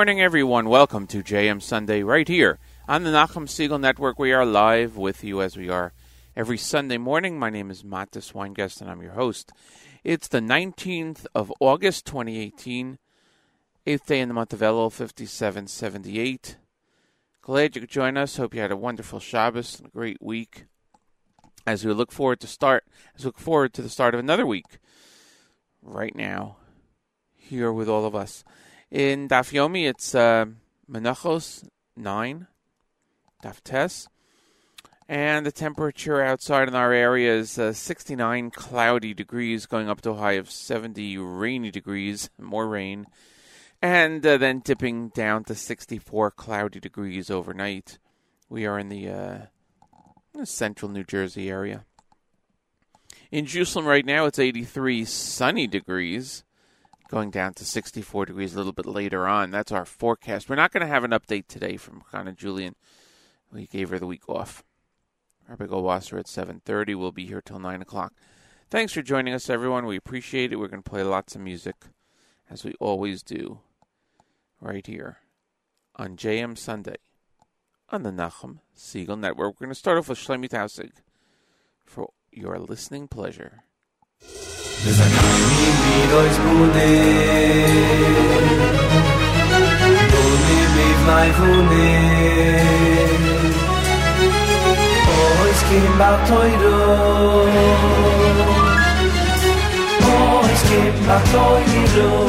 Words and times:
morning, 0.00 0.22
everyone. 0.22 0.70
Welcome 0.70 1.06
to 1.08 1.22
JM 1.22 1.60
Sunday 1.60 2.02
right 2.02 2.26
here 2.26 2.58
on 2.88 3.02
the 3.02 3.10
Nachum 3.10 3.44
Segal 3.44 3.78
Network. 3.78 4.18
We 4.18 4.32
are 4.32 4.46
live 4.46 4.96
with 4.96 5.22
you 5.22 5.42
as 5.42 5.58
we 5.58 5.68
are 5.68 5.92
every 6.34 6.56
Sunday 6.56 6.96
morning. 6.96 7.38
My 7.38 7.50
name 7.50 7.70
is 7.70 7.82
Matis 7.82 8.32
Weingast, 8.32 8.80
and 8.80 8.90
I'm 8.90 9.02
your 9.02 9.12
host. 9.12 9.52
It's 10.02 10.26
the 10.26 10.40
19th 10.40 11.26
of 11.34 11.52
August, 11.60 12.06
2018, 12.06 12.98
eighth 13.84 14.06
day 14.06 14.20
in 14.20 14.28
the 14.28 14.34
month 14.34 14.54
of 14.54 14.60
Elul, 14.60 14.90
5778. 14.90 16.56
Glad 17.42 17.76
you 17.76 17.82
could 17.82 17.90
join 17.90 18.16
us. 18.16 18.38
Hope 18.38 18.54
you 18.54 18.62
had 18.62 18.72
a 18.72 18.78
wonderful 18.78 19.20
Shabbos 19.20 19.78
and 19.78 19.88
a 19.88 19.90
great 19.90 20.22
week. 20.22 20.64
As 21.66 21.84
we 21.84 21.92
look 21.92 22.10
forward 22.10 22.40
to 22.40 22.46
start, 22.46 22.84
as 23.14 23.24
we 23.24 23.28
look 23.28 23.38
forward 23.38 23.74
to 23.74 23.82
the 23.82 23.90
start 23.90 24.14
of 24.14 24.20
another 24.20 24.46
week, 24.46 24.78
right 25.82 26.16
now, 26.16 26.56
here 27.36 27.70
with 27.70 27.90
all 27.90 28.06
of 28.06 28.14
us. 28.14 28.44
In 28.90 29.28
Daf 29.28 29.52
Yomi, 29.52 29.88
it's 29.88 30.16
uh, 30.16 30.46
Menachos 30.90 31.68
9, 31.96 32.48
Daf 33.40 33.60
Tes. 33.62 34.08
And 35.08 35.46
the 35.46 35.52
temperature 35.52 36.20
outside 36.20 36.66
in 36.66 36.74
our 36.74 36.92
area 36.92 37.32
is 37.32 37.56
uh, 37.56 37.72
69 37.72 38.50
cloudy 38.50 39.14
degrees, 39.14 39.66
going 39.66 39.88
up 39.88 40.00
to 40.00 40.10
a 40.10 40.16
high 40.16 40.32
of 40.32 40.50
70 40.50 41.18
rainy 41.18 41.70
degrees, 41.70 42.30
more 42.36 42.66
rain. 42.66 43.06
And 43.80 44.26
uh, 44.26 44.38
then 44.38 44.58
dipping 44.58 45.10
down 45.10 45.44
to 45.44 45.54
64 45.54 46.32
cloudy 46.32 46.80
degrees 46.80 47.30
overnight. 47.30 47.98
We 48.48 48.66
are 48.66 48.76
in 48.76 48.88
the 48.88 49.08
uh, 49.08 50.44
central 50.44 50.90
New 50.90 51.04
Jersey 51.04 51.48
area. 51.48 51.84
In 53.30 53.46
Jerusalem 53.46 53.86
right 53.86 54.04
now, 54.04 54.26
it's 54.26 54.40
83 54.40 55.04
sunny 55.04 55.68
degrees 55.68 56.42
going 57.10 57.30
down 57.30 57.52
to 57.54 57.64
64 57.64 58.26
degrees 58.26 58.54
a 58.54 58.56
little 58.56 58.72
bit 58.72 58.86
later 58.86 59.26
on. 59.26 59.50
That's 59.50 59.72
our 59.72 59.84
forecast. 59.84 60.48
We're 60.48 60.54
not 60.54 60.70
going 60.70 60.82
to 60.82 60.86
have 60.86 61.02
an 61.02 61.10
update 61.10 61.48
today 61.48 61.76
from 61.76 62.02
Chana 62.12 62.36
Julian. 62.36 62.76
We 63.52 63.66
gave 63.66 63.90
her 63.90 63.98
the 63.98 64.06
week 64.06 64.28
off. 64.28 64.62
Rabbi 65.48 65.66
Goldwasser 65.66 66.20
at 66.20 66.26
7.30. 66.26 66.96
We'll 66.96 67.10
be 67.10 67.26
here 67.26 67.42
till 67.44 67.58
9 67.58 67.82
o'clock. 67.82 68.12
Thanks 68.70 68.92
for 68.92 69.02
joining 69.02 69.34
us, 69.34 69.50
everyone. 69.50 69.86
We 69.86 69.96
appreciate 69.96 70.52
it. 70.52 70.56
We're 70.56 70.68
going 70.68 70.84
to 70.84 70.88
play 70.88 71.02
lots 71.02 71.34
of 71.34 71.40
music, 71.40 71.74
as 72.48 72.64
we 72.64 72.74
always 72.78 73.24
do, 73.24 73.58
right 74.60 74.86
here 74.86 75.18
on 75.96 76.16
JM 76.16 76.56
Sunday 76.56 76.96
on 77.88 78.04
the 78.04 78.12
Nachum 78.12 78.60
Segal 78.76 79.18
Network. 79.18 79.54
We're 79.60 79.66
going 79.66 79.74
to 79.74 79.78
start 79.78 79.98
off 79.98 80.08
with 80.08 80.18
Shlomi 80.18 80.48
Tausig 80.48 80.92
for 81.84 82.10
your 82.30 82.60
listening 82.60 83.08
pleasure. 83.08 83.64
וזכרני 84.84 85.70
מירויס 85.80 86.36
בונה 86.36 86.92
בונה 90.10 90.58
מבלי 90.74 91.30
בונה 91.38 92.00
אויס 95.08 95.62
קים 95.68 95.92
בתוירו 95.98 97.46
אויס 100.02 100.62
קים 100.68 100.94
בתוירו 101.06 102.28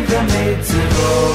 ובמצרו 0.00 1.26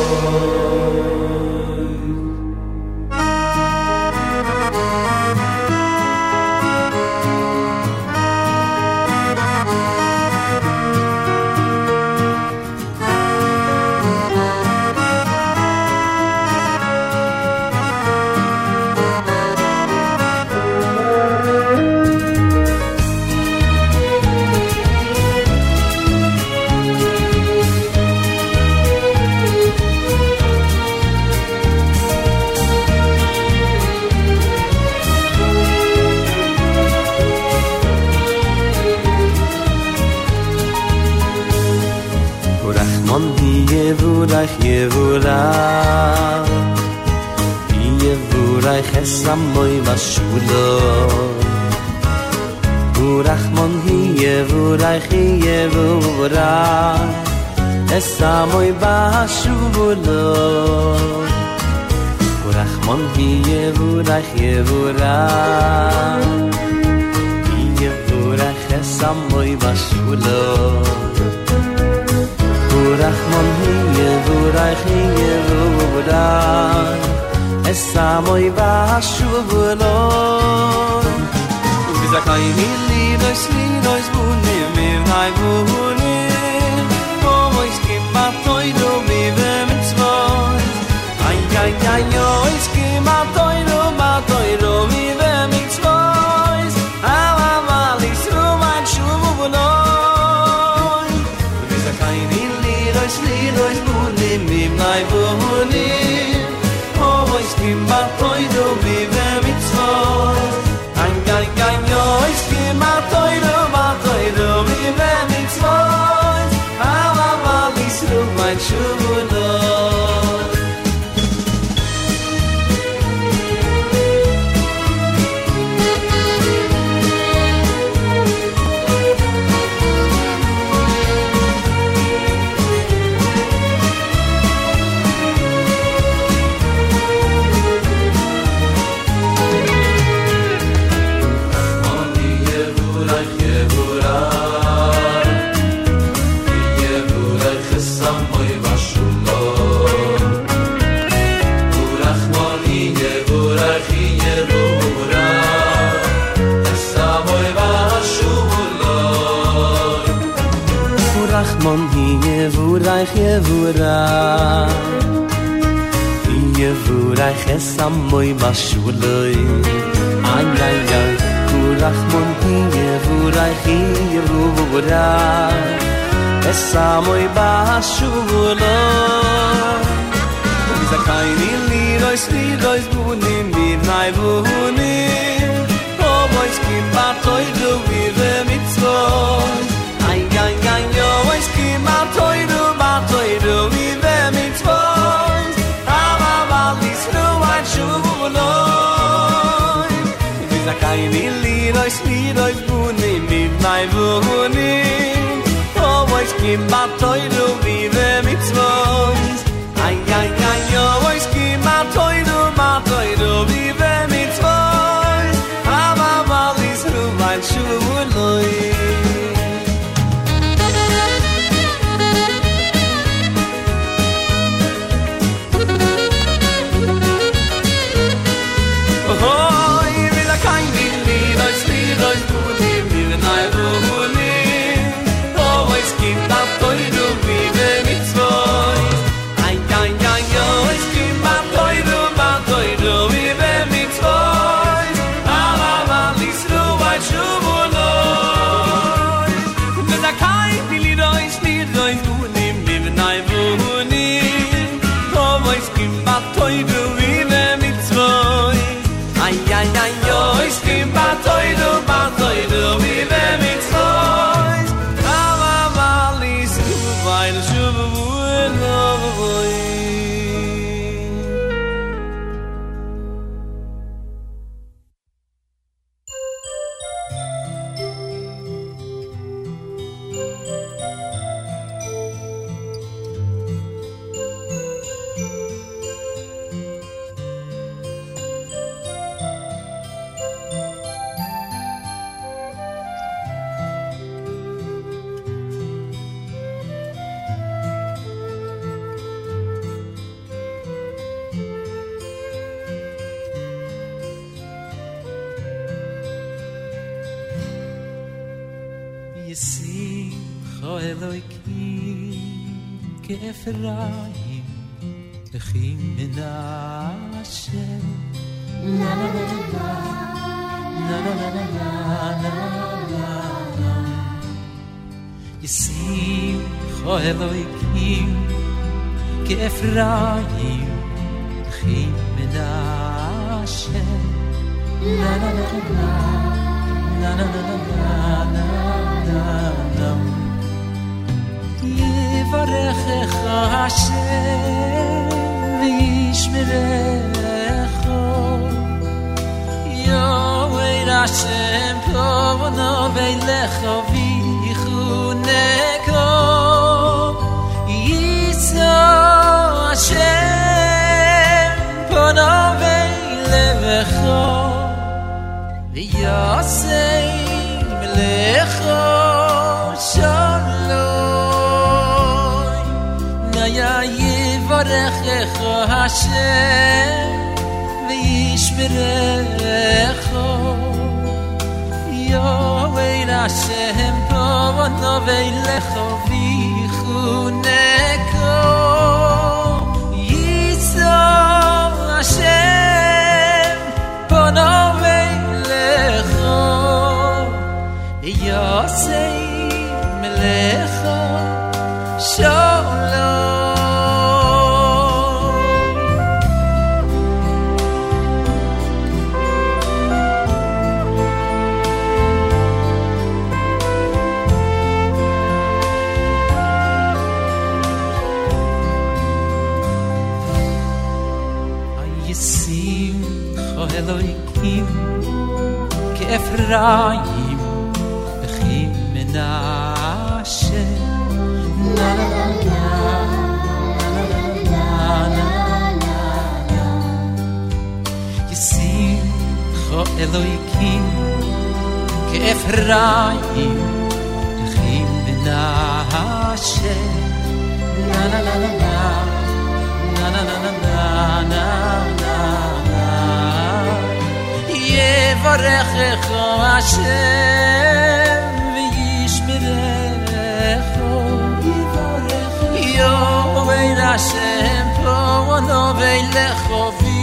חובי 466.48 467.01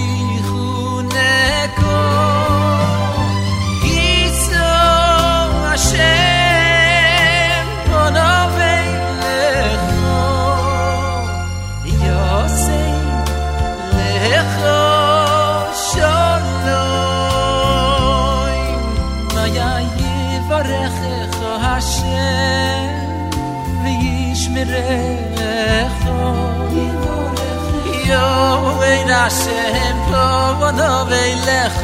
Hashem, 29.29 29.97
po 30.09 30.25
vodoveilech 30.59 31.77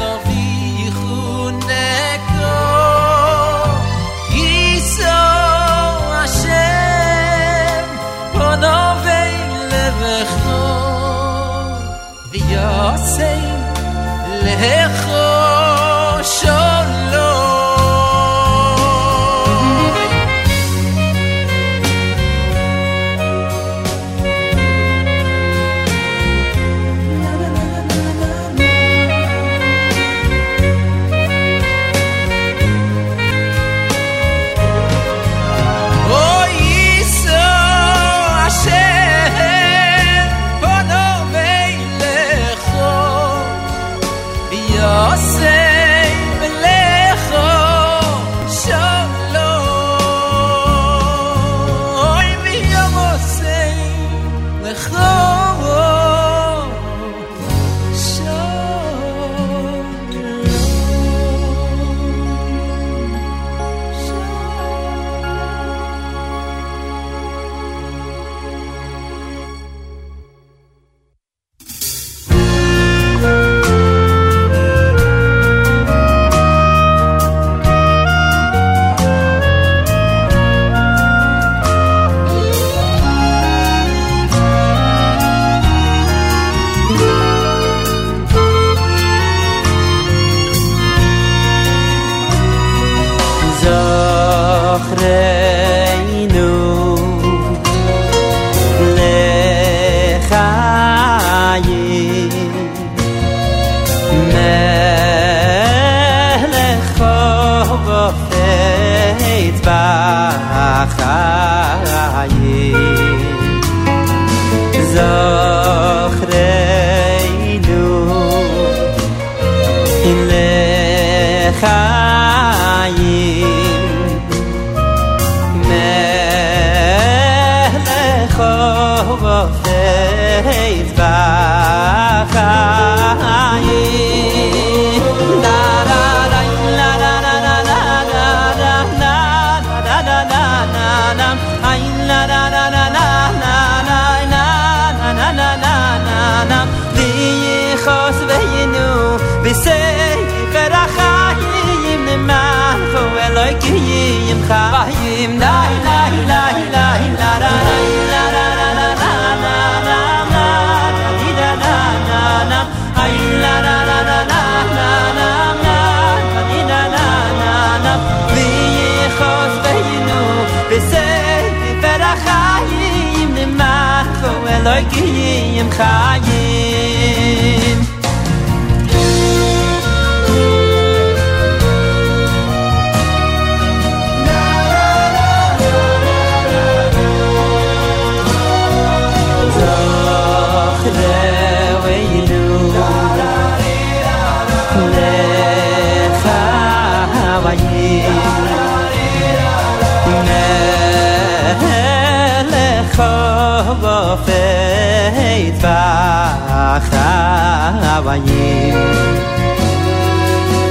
חיים 208.15 208.75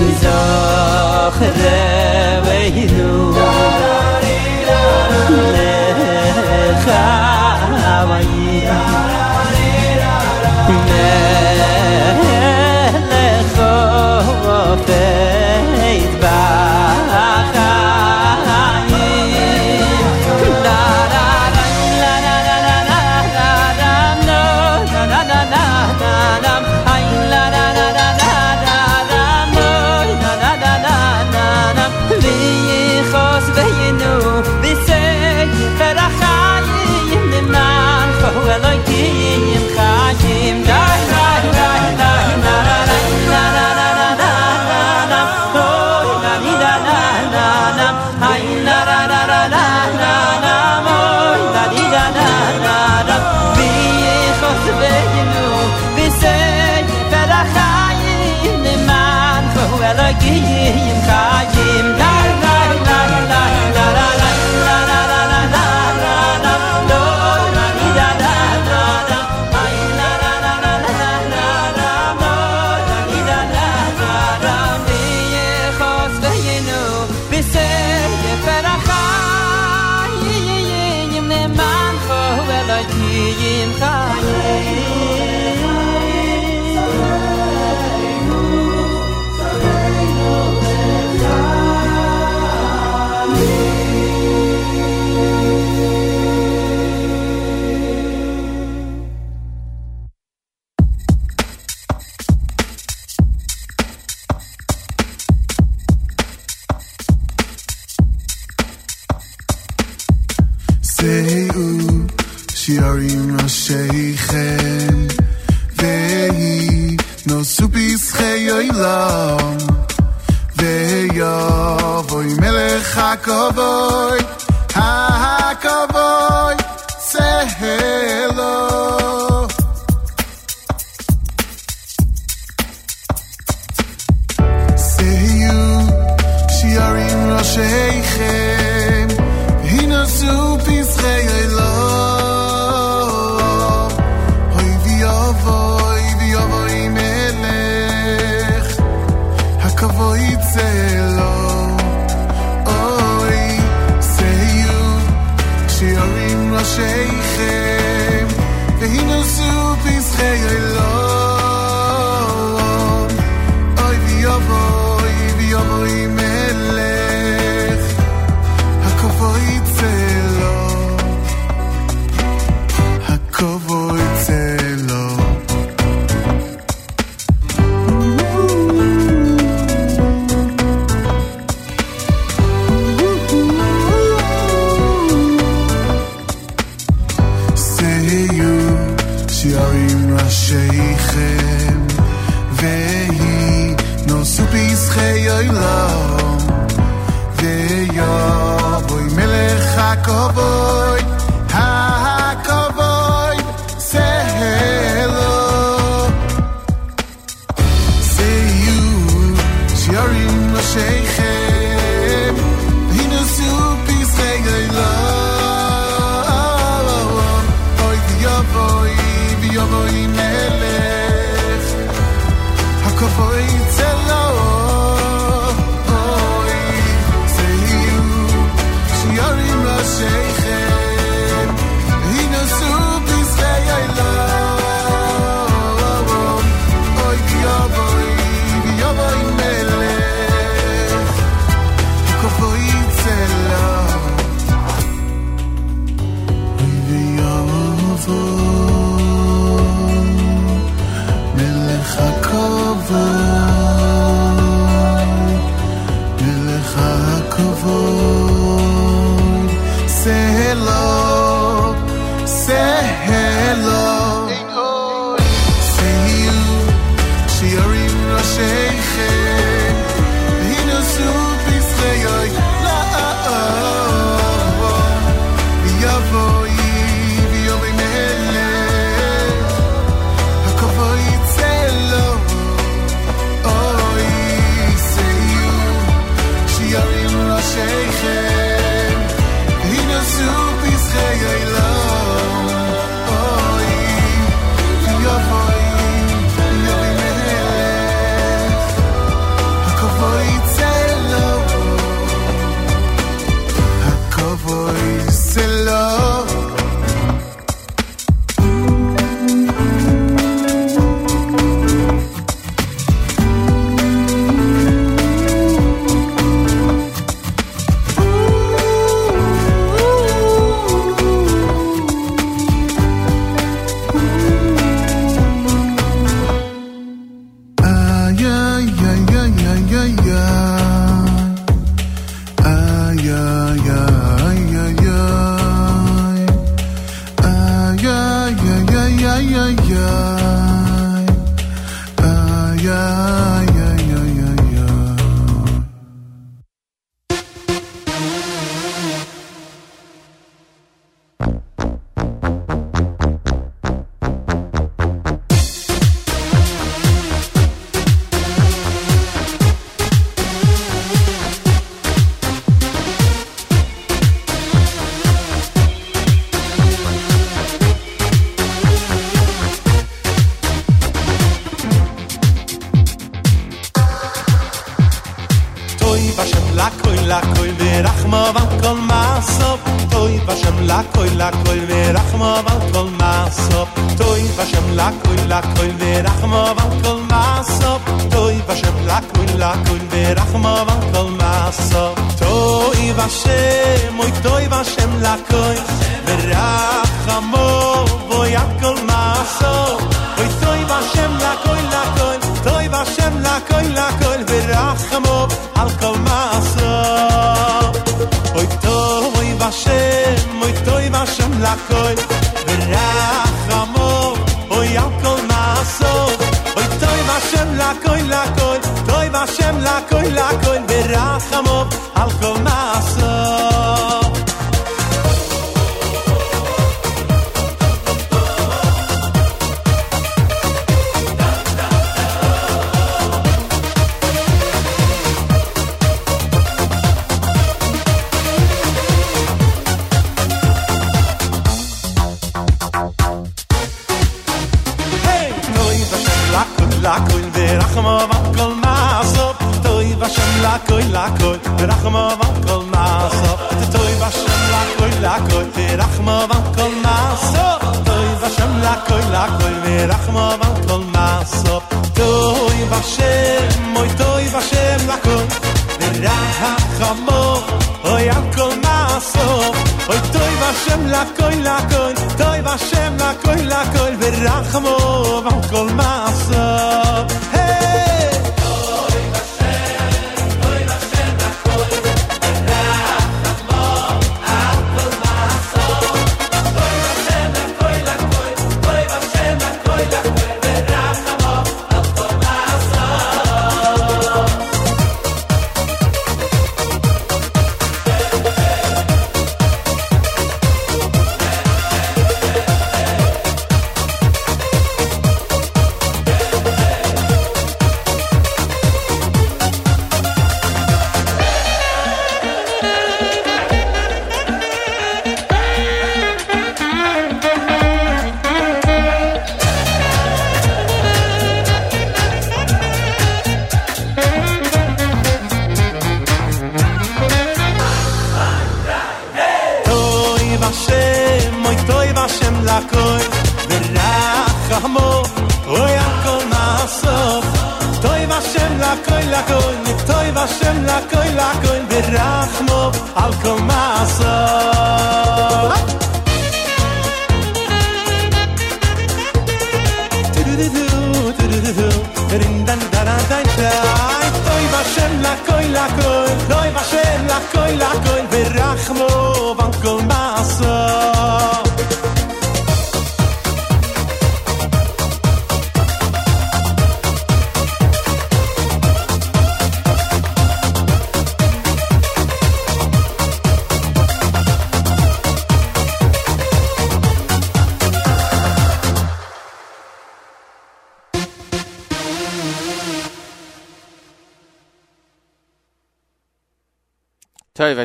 izach 0.08 1.38
der 1.40 2.42
weh 2.46 3.93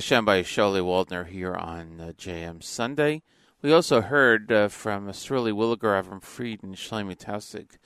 Hashem 0.10 0.26
by 0.26 0.42
Shirley 0.42 0.82
Waldner 0.82 1.28
here 1.28 1.54
on 1.54 2.02
uh, 2.02 2.12
JM 2.18 2.64
Sunday. 2.64 3.22
We 3.62 3.72
also 3.72 4.02
heard 4.02 4.52
uh, 4.52 4.68
from 4.68 5.08
Sruli 5.10 5.52
Williger, 5.54 6.02
Avram 6.02 6.24
Fried, 6.24 6.64
and 6.64 6.76
Shlomi 6.76 7.16
Tausig 7.16 7.78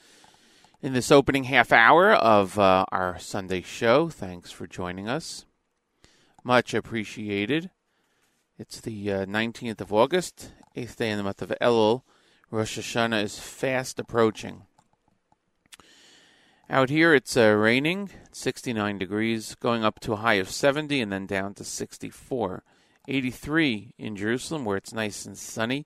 in 0.81 0.93
this 0.93 1.11
opening 1.11 1.43
half 1.43 1.73
hour 1.73 2.13
of 2.13 2.57
uh, 2.57 2.85
our 2.93 3.19
Sunday 3.19 3.61
show. 3.61 4.07
Thanks 4.07 4.51
for 4.51 4.67
joining 4.67 5.09
us. 5.09 5.45
Much 6.45 6.73
appreciated. 6.73 7.71
It's 8.57 8.79
the 8.79 9.11
uh, 9.11 9.25
19th 9.25 9.81
of 9.81 9.91
August, 9.91 10.53
eighth 10.77 10.95
day 10.95 11.09
in 11.09 11.17
the 11.17 11.25
month 11.25 11.41
of 11.41 11.51
Elul. 11.59 12.03
Rosh 12.49 12.79
Hashanah 12.79 13.21
is 13.21 13.37
fast 13.37 13.99
approaching. 13.99 14.61
Out 16.69 16.89
here, 16.89 17.13
it's 17.13 17.35
uh, 17.35 17.49
raining, 17.49 18.11
69 18.35 18.97
degrees, 18.97 19.55
going 19.55 19.83
up 19.83 19.99
to 20.01 20.13
a 20.13 20.17
high 20.17 20.35
of 20.35 20.49
70 20.49 21.01
and 21.01 21.11
then 21.11 21.25
down 21.25 21.53
to 21.55 21.63
64. 21.63 22.63
83 23.07 23.93
in 23.97 24.15
Jerusalem, 24.15 24.65
where 24.65 24.77
it's 24.77 24.93
nice 24.93 25.25
and 25.25 25.37
sunny, 25.37 25.85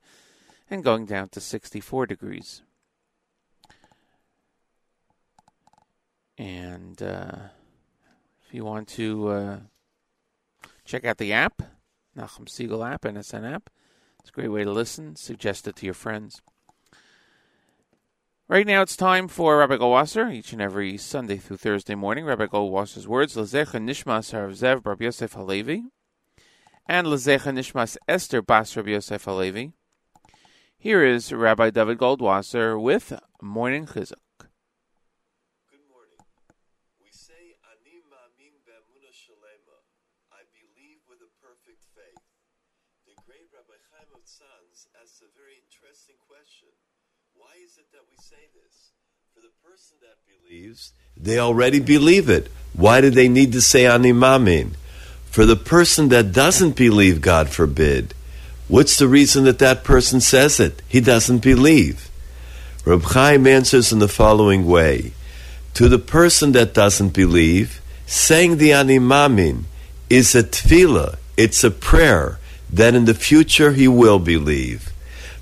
and 0.69 0.83
going 0.83 1.05
down 1.05 1.29
to 1.29 1.41
64 1.41 2.05
degrees. 2.05 2.61
And 6.37 7.01
uh, 7.01 7.49
if 8.45 8.53
you 8.53 8.63
want 8.63 8.87
to 8.89 9.27
uh, 9.29 9.59
check 10.85 11.05
out 11.05 11.17
the 11.17 11.33
app, 11.33 11.63
Nachum 12.15 12.45
Segal 12.45 12.87
app, 12.87 13.01
NSN 13.01 13.51
app, 13.51 13.69
it's 14.19 14.29
a 14.29 14.33
great 14.33 14.51
way 14.51 14.63
to 14.63 14.71
listen. 14.71 15.15
Suggest 15.15 15.67
it 15.67 15.75
to 15.77 15.85
your 15.85 15.95
friends. 15.95 16.41
Right 18.49 18.65
now, 18.65 18.81
it's 18.81 18.95
time 18.95 19.27
for 19.27 19.57
Rabbi 19.57 19.75
Goldwasser, 19.75 20.33
each 20.33 20.53
and 20.53 20.61
every 20.61 20.95
Sunday 20.95 21.35
through 21.35 21.57
Thursday 21.57 21.95
morning. 21.95 22.23
Rabbi 22.23 22.45
Goldwasser's 22.45 23.05
words, 23.05 23.35
Lezecha 23.35 23.75
Nishmas 23.75 24.31
Harav 24.31 24.55
Zev 24.55 24.83
Bar 24.83 24.95
Yosef 24.97 25.33
Halevi, 25.33 25.83
and 26.85 27.07
Lezecha 27.07 27.51
Nishmas 27.51 27.97
Esther 28.07 28.41
Bas 28.41 28.77
Rabbi 28.77 28.91
Yosef 28.91 29.25
Halevi. 29.25 29.73
Here 30.79 31.03
is 31.03 31.33
Rabbi 31.33 31.71
David 31.71 31.97
Goldwasser 31.97 32.81
with 32.81 33.19
Morning 33.41 33.85
Chizuk. 33.85 34.47
Good 35.67 35.83
morning. 35.91 36.23
We 37.03 37.11
say, 37.11 37.59
Ani 37.67 37.99
ma'amin 38.07 38.63
be'emuna 38.63 39.11
shalema. 39.11 39.83
I 40.31 40.47
believe 40.55 41.03
with 41.11 41.19
a 41.19 41.27
perfect 41.43 41.83
faith. 41.91 42.23
The 43.03 43.19
great 43.27 43.51
Rabbi 43.51 43.75
Chaim 43.91 44.07
of 44.15 44.23
Tzanz 44.23 44.87
asks 45.03 45.19
a 45.19 45.27
very 45.35 45.59
interesting 45.67 46.15
question. 46.23 46.71
Why 47.37 47.53
is 47.63 47.77
it 47.77 47.85
that 47.91 48.01
we 48.09 48.17
say 48.17 48.49
this? 48.55 48.91
For 49.35 49.41
the 49.41 49.53
person 49.63 49.97
that 50.01 50.17
believes, 50.25 50.93
they 51.15 51.37
already 51.37 51.79
believe 51.79 52.29
it. 52.29 52.51
Why 52.73 53.01
do 53.01 53.09
they 53.09 53.29
need 53.29 53.51
to 53.53 53.61
say 53.61 53.85
Ani 53.85 54.11
ma'amin? 54.11 54.73
For 55.29 55.45
the 55.45 55.55
person 55.55 56.09
that 56.09 56.31
doesn't 56.31 56.75
believe, 56.75 57.21
God 57.21 57.49
forbid, 57.49 58.15
what's 58.67 58.97
the 58.97 59.07
reason 59.07 59.43
that 59.43 59.59
that 59.59 59.83
person 59.83 60.19
says 60.19 60.59
it? 60.59 60.81
He 60.87 60.99
doesn't 60.99 61.39
believe. 61.39 62.09
Reb 62.85 63.03
Chaim 63.03 63.45
answers 63.45 63.91
in 63.91 63.99
the 63.99 64.07
following 64.07 64.65
way 64.65 65.13
To 65.75 65.87
the 65.87 65.99
person 65.99 66.53
that 66.53 66.73
doesn't 66.73 67.13
believe, 67.13 67.81
saying 68.07 68.57
the 68.57 68.73
Ani 68.73 68.97
ma'amin 68.97 69.63
is 70.09 70.33
a 70.33 70.41
tefillah, 70.41 71.17
it's 71.35 71.63
a 71.63 71.69
prayer 71.69 72.39
that 72.71 72.95
in 72.95 73.05
the 73.05 73.13
future 73.13 73.73
he 73.73 73.87
will 73.87 74.19
believe. 74.19 74.91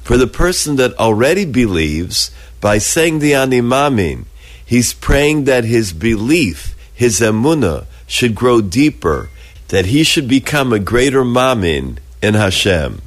For 0.05 0.17
the 0.17 0.27
person 0.27 0.75
that 0.75 0.93
already 0.99 1.45
believes, 1.45 2.29
by 2.61 2.77
saying 2.77 3.19
the 3.19 3.33
Ani 3.33 3.59
ma'amin, 3.59 4.25
he's 4.63 4.93
praying 4.93 5.45
that 5.45 5.63
his 5.63 5.93
belief, 5.93 6.75
his 6.93 7.19
emunah, 7.21 7.87
should 8.05 8.35
grow 8.35 8.61
deeper, 8.61 9.29
that 9.69 9.87
he 9.87 10.03
should 10.03 10.27
become 10.27 10.71
a 10.71 10.77
greater 10.77 11.23
ma'amin 11.23 11.97
in 12.21 12.35
Hashem. 12.35 13.01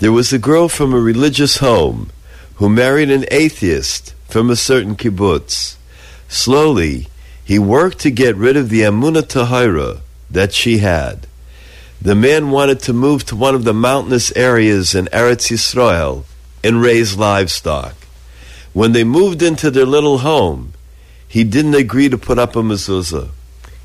There 0.00 0.12
was 0.12 0.30
a 0.30 0.38
girl 0.38 0.68
from 0.68 0.92
a 0.92 1.00
religious 1.00 1.56
home 1.56 2.10
who 2.56 2.68
married 2.68 3.10
an 3.10 3.24
atheist 3.30 4.12
from 4.28 4.50
a 4.50 4.56
certain 4.56 4.96
kibbutz. 4.96 5.76
Slowly, 6.28 7.08
he 7.42 7.58
worked 7.58 7.98
to 8.00 8.10
get 8.10 8.36
rid 8.36 8.58
of 8.58 8.68
the 8.68 8.82
Emunah 8.82 9.22
Tehorah 9.22 10.00
that 10.30 10.52
she 10.52 10.78
had. 10.78 11.26
The 12.02 12.14
man 12.14 12.50
wanted 12.50 12.80
to 12.80 12.94
move 12.94 13.24
to 13.26 13.36
one 13.36 13.54
of 13.54 13.64
the 13.64 13.74
mountainous 13.74 14.34
areas 14.34 14.94
in 14.94 15.04
Eretz 15.12 15.50
Yisrael 15.50 16.24
and 16.64 16.80
raise 16.80 17.16
livestock. 17.16 17.94
When 18.72 18.92
they 18.92 19.04
moved 19.04 19.42
into 19.42 19.70
their 19.70 19.84
little 19.84 20.18
home, 20.18 20.72
he 21.28 21.44
didn't 21.44 21.74
agree 21.74 22.08
to 22.08 22.16
put 22.16 22.38
up 22.38 22.56
a 22.56 22.62
mezuzah. 22.62 23.28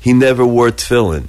He 0.00 0.14
never 0.14 0.46
wore 0.46 0.70
tefillin. 0.70 1.26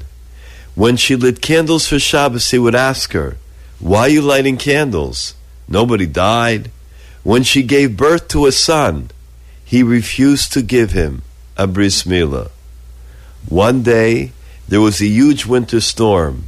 When 0.76 0.96
she 0.96 1.18
lit 1.18 1.42
candles 1.42 1.88
for 1.88 2.00
Shabbos, 2.00 2.52
he 2.52 2.60
would 2.60 2.76
ask 2.76 3.12
her, 3.12 3.36
Why 3.80 4.02
are 4.02 4.10
you 4.10 4.22
lighting 4.22 4.58
candles? 4.58 5.34
Nobody 5.68 6.06
died. 6.06 6.72
When 7.24 7.44
she 7.44 7.64
gave 7.64 7.98
birth 7.98 8.30
to 8.30 8.46
a 8.46 8.54
son, 8.54 9.10
he 9.66 9.84
refused 9.84 10.54
to 10.54 10.62
give 10.62 10.92
him 10.92 11.24
a 11.58 11.68
bris 11.68 12.04
milah. 12.04 12.50
One 13.50 13.84
day, 13.84 14.32
there 14.70 14.80
was 14.80 15.02
a 15.02 15.08
huge 15.08 15.46
winter 15.46 15.82
storm. 15.82 16.46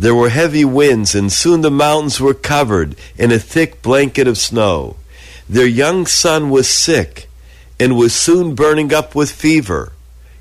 There 0.00 0.14
were 0.14 0.30
heavy 0.30 0.64
winds, 0.64 1.14
and 1.14 1.30
soon 1.30 1.60
the 1.60 1.70
mountains 1.70 2.22
were 2.22 2.32
covered 2.32 2.96
in 3.18 3.30
a 3.30 3.38
thick 3.38 3.82
blanket 3.82 4.26
of 4.26 4.38
snow. 4.38 4.96
Their 5.46 5.66
young 5.66 6.06
son 6.06 6.48
was 6.48 6.70
sick 6.70 7.28
and 7.78 7.98
was 7.98 8.14
soon 8.14 8.54
burning 8.54 8.94
up 8.94 9.14
with 9.14 9.30
fever. 9.30 9.92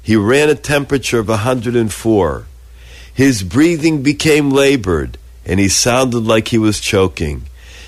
He 0.02 0.16
ran 0.16 0.50
a 0.50 0.56
temperature 0.56 1.20
of 1.20 1.28
104. 1.28 2.46
His 3.14 3.44
breathing 3.44 4.02
became 4.02 4.50
labored, 4.50 5.18
and 5.46 5.60
he 5.60 5.68
sounded 5.68 6.24
like 6.24 6.48
he 6.48 6.58
was 6.58 6.80
choking. 6.80 7.44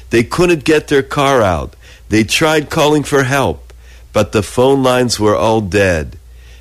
They 0.10 0.23
couldn't 0.23 0.65
get 0.65 0.89
their 0.89 1.03
car 1.03 1.41
out. 1.41 1.77
They 2.10 2.25
tried 2.25 2.69
calling 2.69 3.03
for 3.03 3.23
help, 3.23 3.71
but 4.12 4.34
the 4.34 4.43
phone 4.43 4.84
lines 4.84 5.21
were 5.21 5.38
all 5.38 5.62
dead. 5.62 6.17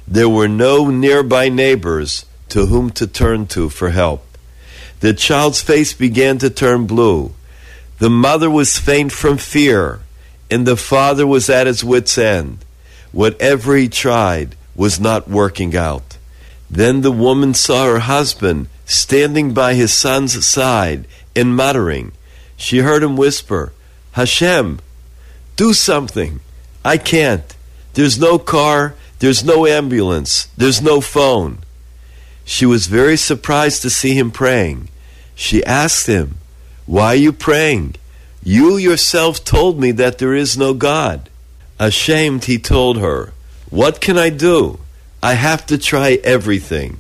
There 0.07 0.29
were 0.29 0.47
no 0.47 0.89
nearby 0.89 1.49
neighbors 1.49 2.27
to 2.51 2.67
whom 2.67 2.91
to 2.91 3.09
turn 3.09 3.49
to 3.49 3.71
for 3.71 3.91
help. 3.91 4.25
The 5.01 5.15
child's 5.15 5.63
face 5.63 5.93
began 5.93 6.39
to 6.39 6.51
turn 6.51 6.87
blue. 6.87 7.33
The 7.99 8.11
mother 8.11 8.51
was 8.51 8.79
faint 8.79 9.13
from 9.13 9.39
fear, 9.39 10.01
and 10.51 10.67
the 10.67 10.77
father 10.77 11.27
was 11.27 11.51
at 11.51 11.67
his 11.67 11.83
wits' 11.83 12.19
end. 12.19 12.59
Whatever 13.13 13.77
he 13.77 13.89
tried 13.89 14.57
was 14.75 15.01
not 15.01 15.29
working 15.29 15.77
out. 15.77 16.19
Then 16.71 17.01
the 17.01 17.11
woman 17.11 17.55
saw 17.55 17.87
her 17.87 17.99
husband 18.01 18.69
standing 18.85 19.53
by 19.53 19.75
his 19.75 19.93
son's 19.93 20.47
side 20.47 21.07
and 21.35 21.57
muttering. 21.57 22.13
She 22.57 22.79
heard 22.79 23.03
him 23.03 23.17
whisper, 23.17 23.73
Hashem, 24.13 24.81
do 25.57 25.73
something. 25.73 26.41
I 26.85 26.97
can't. 26.97 27.57
There's 27.95 28.19
no 28.19 28.39
car, 28.39 28.95
there's 29.19 29.45
no 29.45 29.67
ambulance, 29.67 30.49
there's 30.57 30.81
no 30.81 31.01
phone. 31.01 31.59
She 32.51 32.67
was 32.67 32.89
very 32.89 33.17
surprised 33.17 33.83
to 33.83 33.91
see 33.91 34.19
him 34.19 34.33
praying. 34.33 34.89
She 35.37 35.65
asked 35.65 36.09
him, 36.09 36.39
Why 36.85 37.13
are 37.13 37.25
you 37.27 37.33
praying? 37.33 37.95
You 38.43 38.77
yourself 38.77 39.45
told 39.45 39.79
me 39.79 39.93
that 39.93 40.19
there 40.19 40.35
is 40.35 40.59
no 40.59 40.75
God. 40.75 41.31
Ashamed, 41.79 42.47
he 42.47 42.59
told 42.59 42.99
her, 42.99 43.33
What 43.71 44.01
can 44.01 44.19
I 44.19 44.31
do? 44.31 44.81
I 45.23 45.35
have 45.35 45.65
to 45.67 45.79
try 45.79 46.19
everything. 46.25 46.99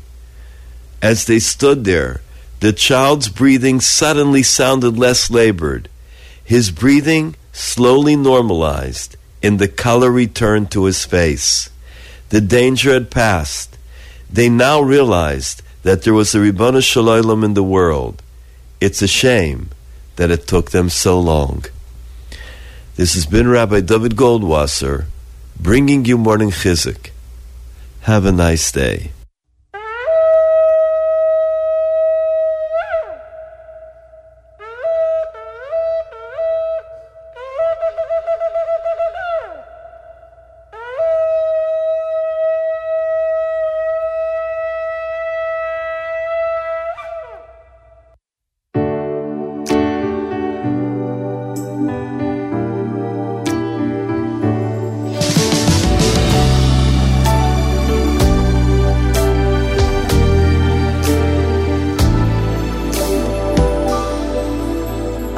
As 1.02 1.24
they 1.24 1.40
stood 1.40 1.82
there, 1.82 2.20
the 2.60 2.72
child's 2.72 3.28
breathing 3.28 3.80
suddenly 3.80 4.44
sounded 4.44 4.96
less 4.96 5.32
labored. 5.32 5.88
His 6.44 6.70
breathing 6.70 7.34
slowly 7.52 8.14
normalized, 8.14 9.16
and 9.42 9.58
the 9.58 9.66
color 9.66 10.12
returned 10.12 10.70
to 10.70 10.84
his 10.84 11.04
face. 11.04 11.70
The 12.28 12.40
danger 12.40 12.92
had 12.92 13.10
passed. 13.10 13.76
They 14.32 14.48
now 14.48 14.80
realized 14.80 15.62
that 15.82 16.02
there 16.02 16.14
was 16.14 16.34
a 16.34 16.38
Ribbono 16.38 16.82
Shel 16.82 17.04
Olam 17.04 17.44
in 17.44 17.54
the 17.54 17.62
world. 17.62 18.22
It's 18.80 19.02
a 19.02 19.08
shame 19.08 19.70
that 20.16 20.30
it 20.30 20.46
took 20.46 20.70
them 20.70 20.88
so 20.88 21.18
long. 21.18 21.64
This 22.96 23.14
has 23.14 23.26
been 23.26 23.48
Rabbi 23.48 23.80
David 23.80 24.14
Goldwasser 24.14 25.06
bringing 25.58 26.04
you 26.04 26.16
morning 26.16 26.50
chizuk. 26.50 27.10
Have 28.02 28.24
a 28.24 28.32
nice 28.32 28.70
day. 28.70 29.12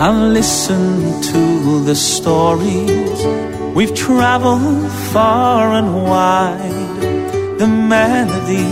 I've 0.05 0.33
listened 0.33 1.23
to 1.31 1.85
the 1.85 1.95
stories. 1.95 3.25
We've 3.73 3.95
traveled 3.95 4.91
far 5.13 5.75
and 5.75 5.95
wide. 5.95 7.59
The 7.61 7.69
melody 7.69 8.67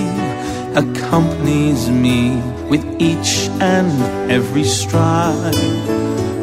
accompanies 0.74 1.88
me 1.88 2.34
with 2.68 2.84
each 3.00 3.48
and 3.60 3.92
every 4.28 4.64
stride. 4.64 5.54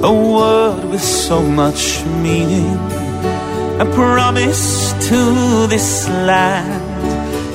A 0.04 0.14
word 0.14 0.86
with 0.86 1.04
so 1.04 1.42
much 1.42 2.06
meaning, 2.24 2.78
a 3.82 3.88
promise 3.94 4.94
to 5.10 5.68
this 5.68 6.08
land. 6.08 6.87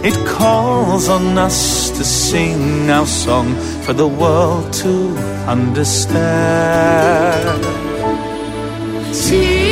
It 0.05 0.16
calls 0.26 1.09
on 1.09 1.38
us 1.38 1.90
to 1.90 2.03
sing 2.03 2.90
our 2.90 3.07
song 3.07 3.55
for 3.84 3.92
the 3.92 4.09
world 4.09 4.72
to 4.82 5.16
understand. 5.46 6.12
Zion, 9.14 9.71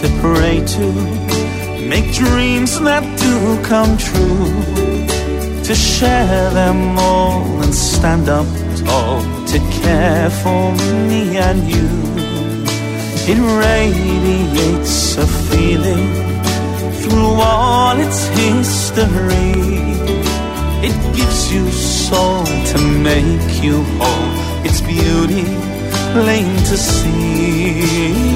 to 0.00 0.08
pray 0.22 0.64
to, 0.64 0.92
make 1.86 2.12
dreams 2.14 2.80
that 2.80 3.04
do 3.18 3.62
come 3.62 3.98
true, 3.98 4.48
to 5.62 5.74
share 5.74 6.50
them 6.50 6.98
all 6.98 7.44
and 7.62 7.74
stand 7.74 8.28
up 8.28 8.46
tall, 8.84 9.20
to 9.46 9.58
care 9.82 10.30
for 10.30 10.72
me 11.08 11.36
and 11.36 11.68
you. 11.68 11.88
It 13.32 13.38
radiates 13.68 15.16
a 15.18 15.26
feeling 15.26 16.06
through 17.02 17.34
all 17.50 17.96
its 18.00 18.26
history. 18.28 19.52
It 20.82 20.96
gives 21.14 21.52
you 21.52 21.70
soul 21.70 22.44
to 22.72 22.78
make 23.08 23.62
you 23.62 23.82
whole. 23.98 24.30
Its 24.64 24.80
beauty 24.80 25.44
plain 26.12 26.56
to 26.70 26.76
see. 26.76 28.30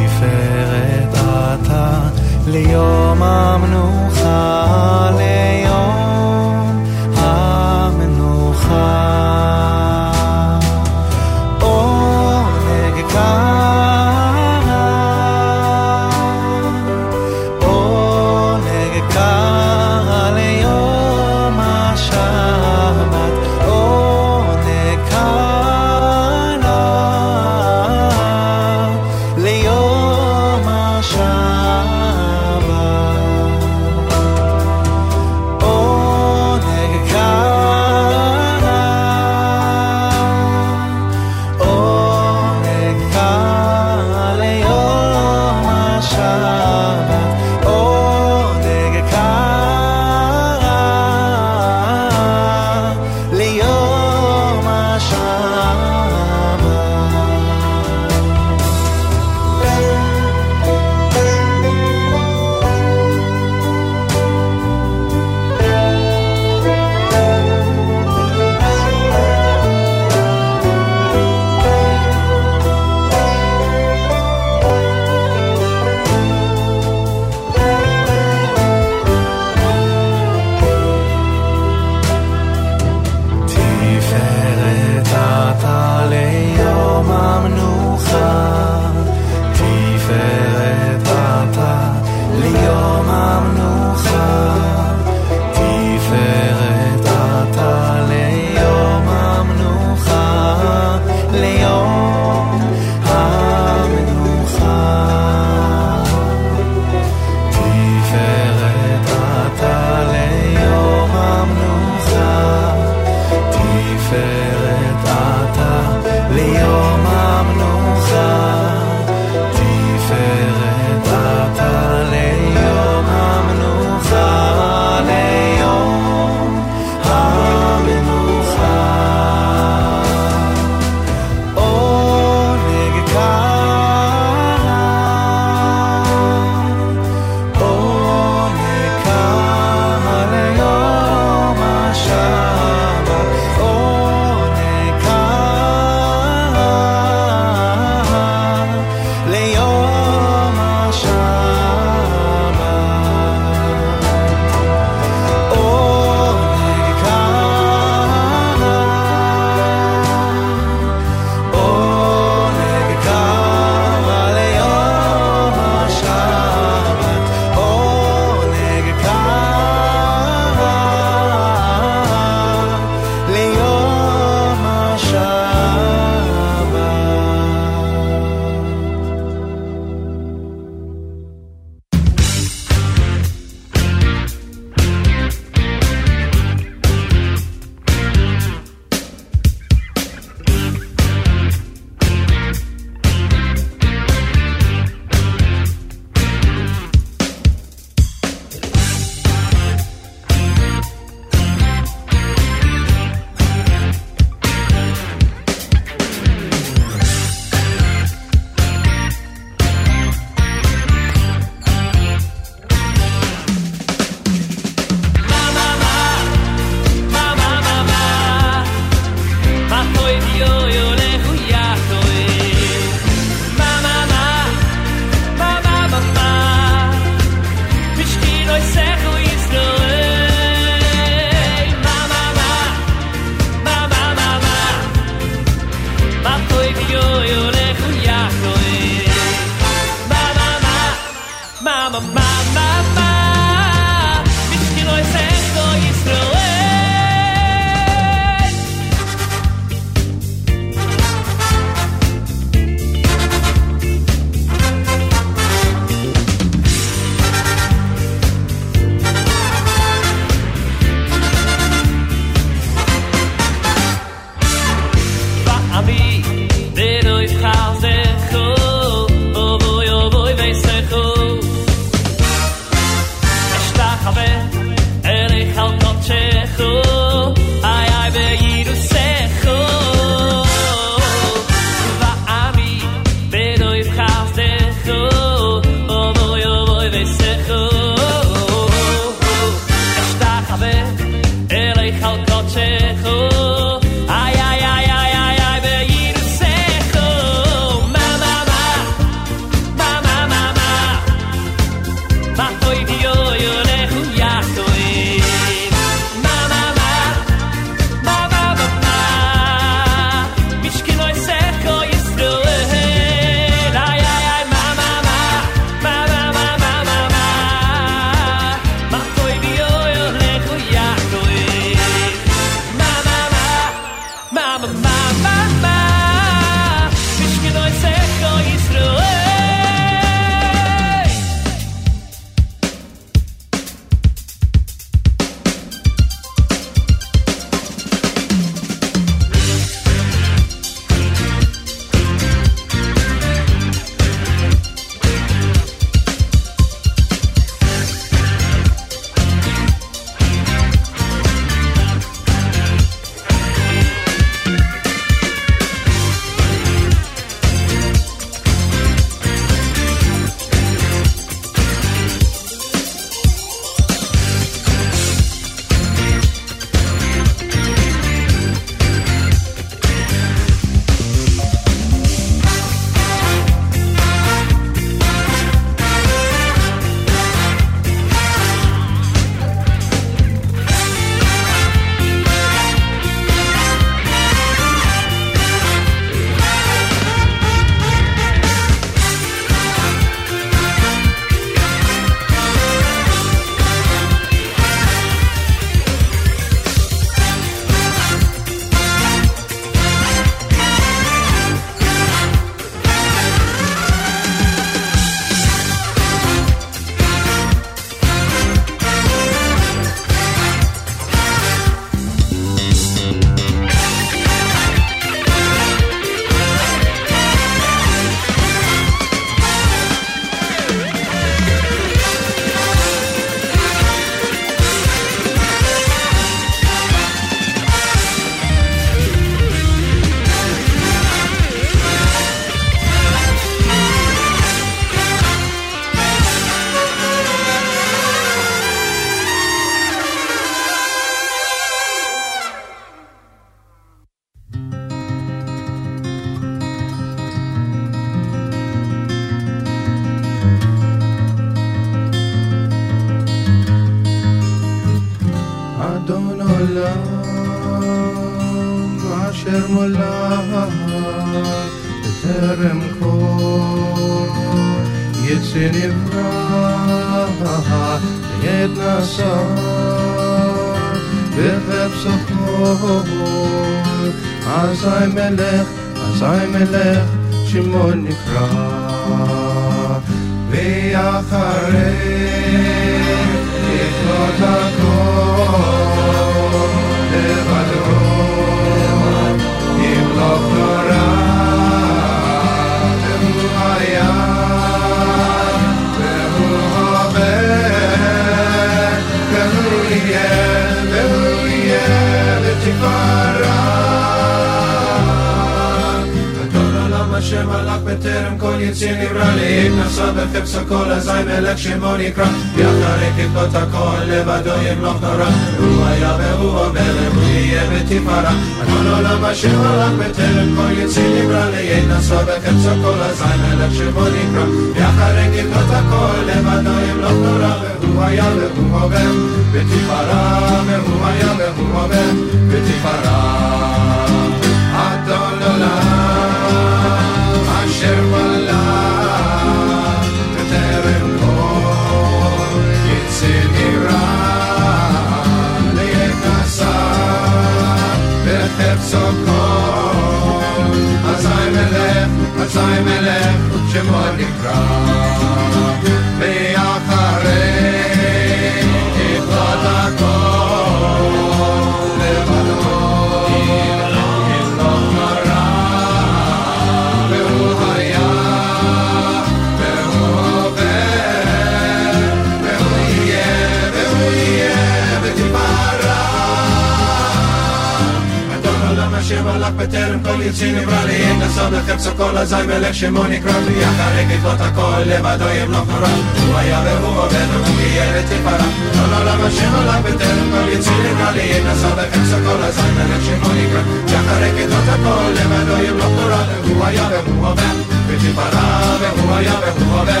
לי 581.30 581.36
נשא 581.36 581.48
בחפצו 581.50 581.90
כל 581.96 582.18
אזי 582.18 582.34
מלך 582.46 582.74
שמו 582.74 583.04
נקרא 583.04 583.32
לי 583.46 583.64
אחרי 583.64 584.06
ככלות 584.06 584.40
הכל 584.40 584.80
לבדו 584.86 585.28
ימלוך 585.28 585.68
נורא 585.68 585.88
הוא 586.26 586.38
היה 586.38 586.60
והוא 586.64 586.98
עובר 586.98 587.26
והוא 587.32 587.60
יהיה 587.60 588.02
בתפארה 588.02 588.46
אדון 588.72 588.94
עולם 588.98 589.20
אשר 589.20 589.50
מלך 589.50 589.80
בטרם 589.84 590.30
כל 590.30 590.52
יציא 590.52 590.72
נברא 590.72 591.10
לי 591.10 591.40
נשא 591.40 591.68
בחפצו 591.68 592.16
כל 592.24 592.42
אזי 592.42 592.60
מלך 592.60 593.04
שמו 593.04 593.28
נקרא 593.34 593.62
שאחרי 593.86 594.30
ככלות 594.30 594.68
הכל 594.68 595.10
לבדו 595.10 595.62
ימלוך 595.64 595.92
נורא 596.00 596.22
והוא 596.44 596.64
היה 596.64 596.88
והוא 597.06 597.26
עובר 597.26 597.42
בתפארה 597.88 598.76
והוא 598.80 599.14
היה 599.14 599.34
והוא 599.56 599.80
עובר 599.80 600.00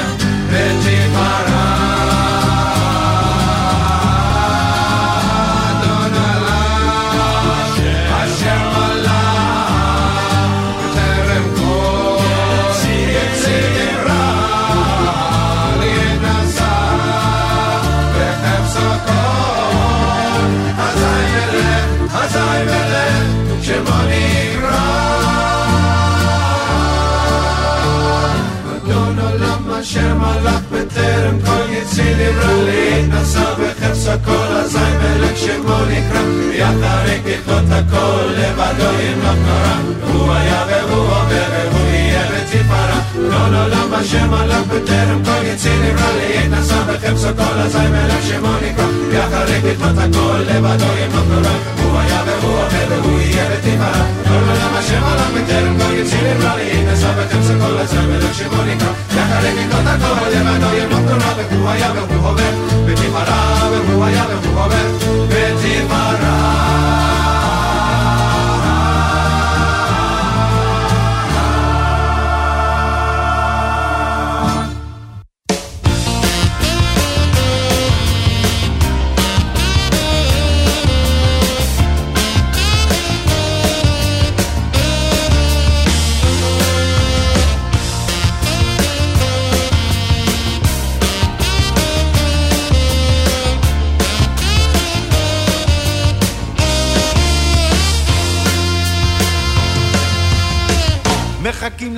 בתפארה 0.50 2.19
בטרם 31.29 31.39
כל 31.45 31.73
יציר 31.73 32.15
נברא 32.17 32.63
להתנשא 32.63 33.53
בחפצו 33.53 34.11
כל 34.25 34.55
אזי 34.55 34.77
מלך 34.77 35.37
שמו 35.37 35.85
נקרא 35.89 36.21
ואחרי 36.59 37.19
ככלות 37.19 37.63
הכל 37.71 38.25
לבדו 38.37 38.91
ימלוך 39.01 39.37
נורא 39.47 39.77
הוא 40.13 40.33
היה 40.33 40.65
והוא 40.69 41.01
עובר 41.01 41.45
והוא 41.71 41.87
יהיה 41.87 42.08
בתפארה 42.49 42.99
אדון 43.15 43.53
עולם 43.55 43.93
אשר 43.93 44.25
מלך 44.27 44.67
בטרם 44.67 45.23
כל 45.25 45.45
יציר 45.45 45.73
נברא 45.83 46.11
להתנשא 46.17 46.83
בחפצו 46.83 47.27
כל 47.37 47.59
אזי 47.59 47.77
מלך 47.77 48.25
שמו 48.27 48.53
נקרא 48.61 48.85
ואחרי 49.11 49.61
ככלות 49.61 49.97
הכל 49.97 50.39
לבדו 50.39 50.85
ימלוך 51.01 51.27
נורא 51.29 51.55
הוא 51.83 51.99
היה 51.99 52.23
והוא 52.25 52.53
עובר 52.53 53.01
והוא 53.03 53.19
יהיה 53.19 53.45
בתפארה 53.49 54.05
אדון 54.25 54.49
עולם 54.49 54.75
אשר 54.79 54.99
מלך 54.99 55.29
בטרם 55.35 55.77
כל 55.79 55.93
יציר 55.93 56.33
נברא 56.33 56.55
להתנשא 56.55 57.11
בחפצו 57.11 57.53
כל 57.59 57.77
אזי 57.77 57.97
מלך 57.97 58.35
שמו 58.35 58.63
נקרא 58.63 58.89
ואחרי 59.15 59.51
ככלות 59.51 59.85
הכל 59.85 60.29
לבדו 60.29 60.75
ימלוך 60.77 60.99
נורא 60.99 61.33
והוא 61.51 61.69
היה 61.69 61.91
והוא 61.95 62.29
עובר 62.29 62.51
בתפארה 62.85 63.69
והוא 63.71 64.05
היה 64.05 64.25
והוא 64.29 64.59
עובר 64.63 64.85
בתפארה 65.27 66.68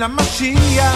na 0.03 0.09
magia. 0.09 0.92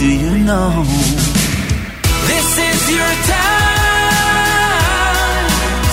do 0.00 0.08
you 0.08 0.38
know? 0.48 0.82
This 2.30 2.48
is 2.68 2.80
your 2.96 3.12
time. 3.36 4.70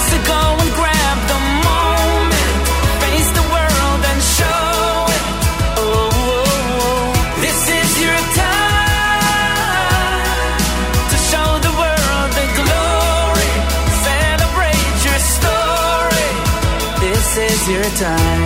So 0.07 0.15
go 0.31 0.41
and 0.63 0.71
grab 0.79 1.17
the 1.31 1.39
moment. 1.67 2.63
Face 3.03 3.31
the 3.39 3.45
world 3.53 4.01
and 4.11 4.19
show 4.37 4.71
it. 5.15 5.23
Oh, 5.83 6.07
oh, 6.23 6.47
oh. 6.79 7.11
this 7.43 7.59
is 7.79 7.91
your 8.05 8.19
time. 8.43 9.35
To 11.11 11.17
show 11.29 11.49
the 11.67 11.73
world 11.81 12.29
the 12.39 12.47
glory. 12.59 13.51
Celebrate 14.07 14.87
your 15.07 15.19
story. 15.35 16.29
This 17.03 17.27
is 17.51 17.59
your 17.75 17.87
time. 18.07 18.36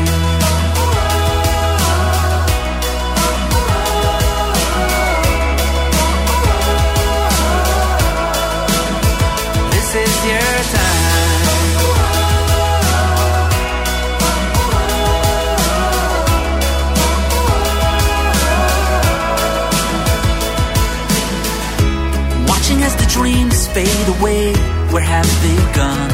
Gone? 25.73 26.11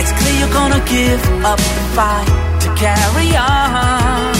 It's 0.00 0.12
clear 0.18 0.34
you're 0.40 0.54
gonna 0.60 0.82
give 0.86 1.22
up 1.44 1.58
the 1.58 1.84
fight 1.96 2.30
to 2.62 2.68
carry 2.74 3.30
on. 3.36 4.34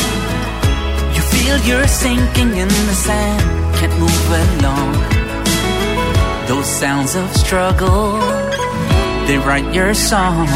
You 1.14 1.22
feel 1.32 1.56
you're 1.68 1.88
sinking 1.88 2.50
in 2.62 2.68
the 2.68 2.96
sand, 3.06 3.42
can't 3.76 3.96
move 3.98 4.28
along. 4.44 4.92
Those 6.48 6.66
sounds 6.66 7.14
of 7.14 7.28
struggle, 7.36 8.18
they 9.26 9.38
write 9.38 9.72
your 9.74 9.94
song. 9.94 10.48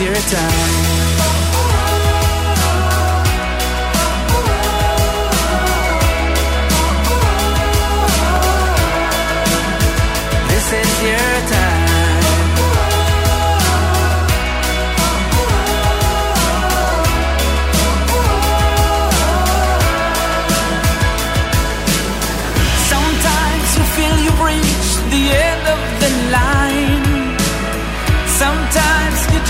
Your 0.00 0.14
time. 0.14 0.87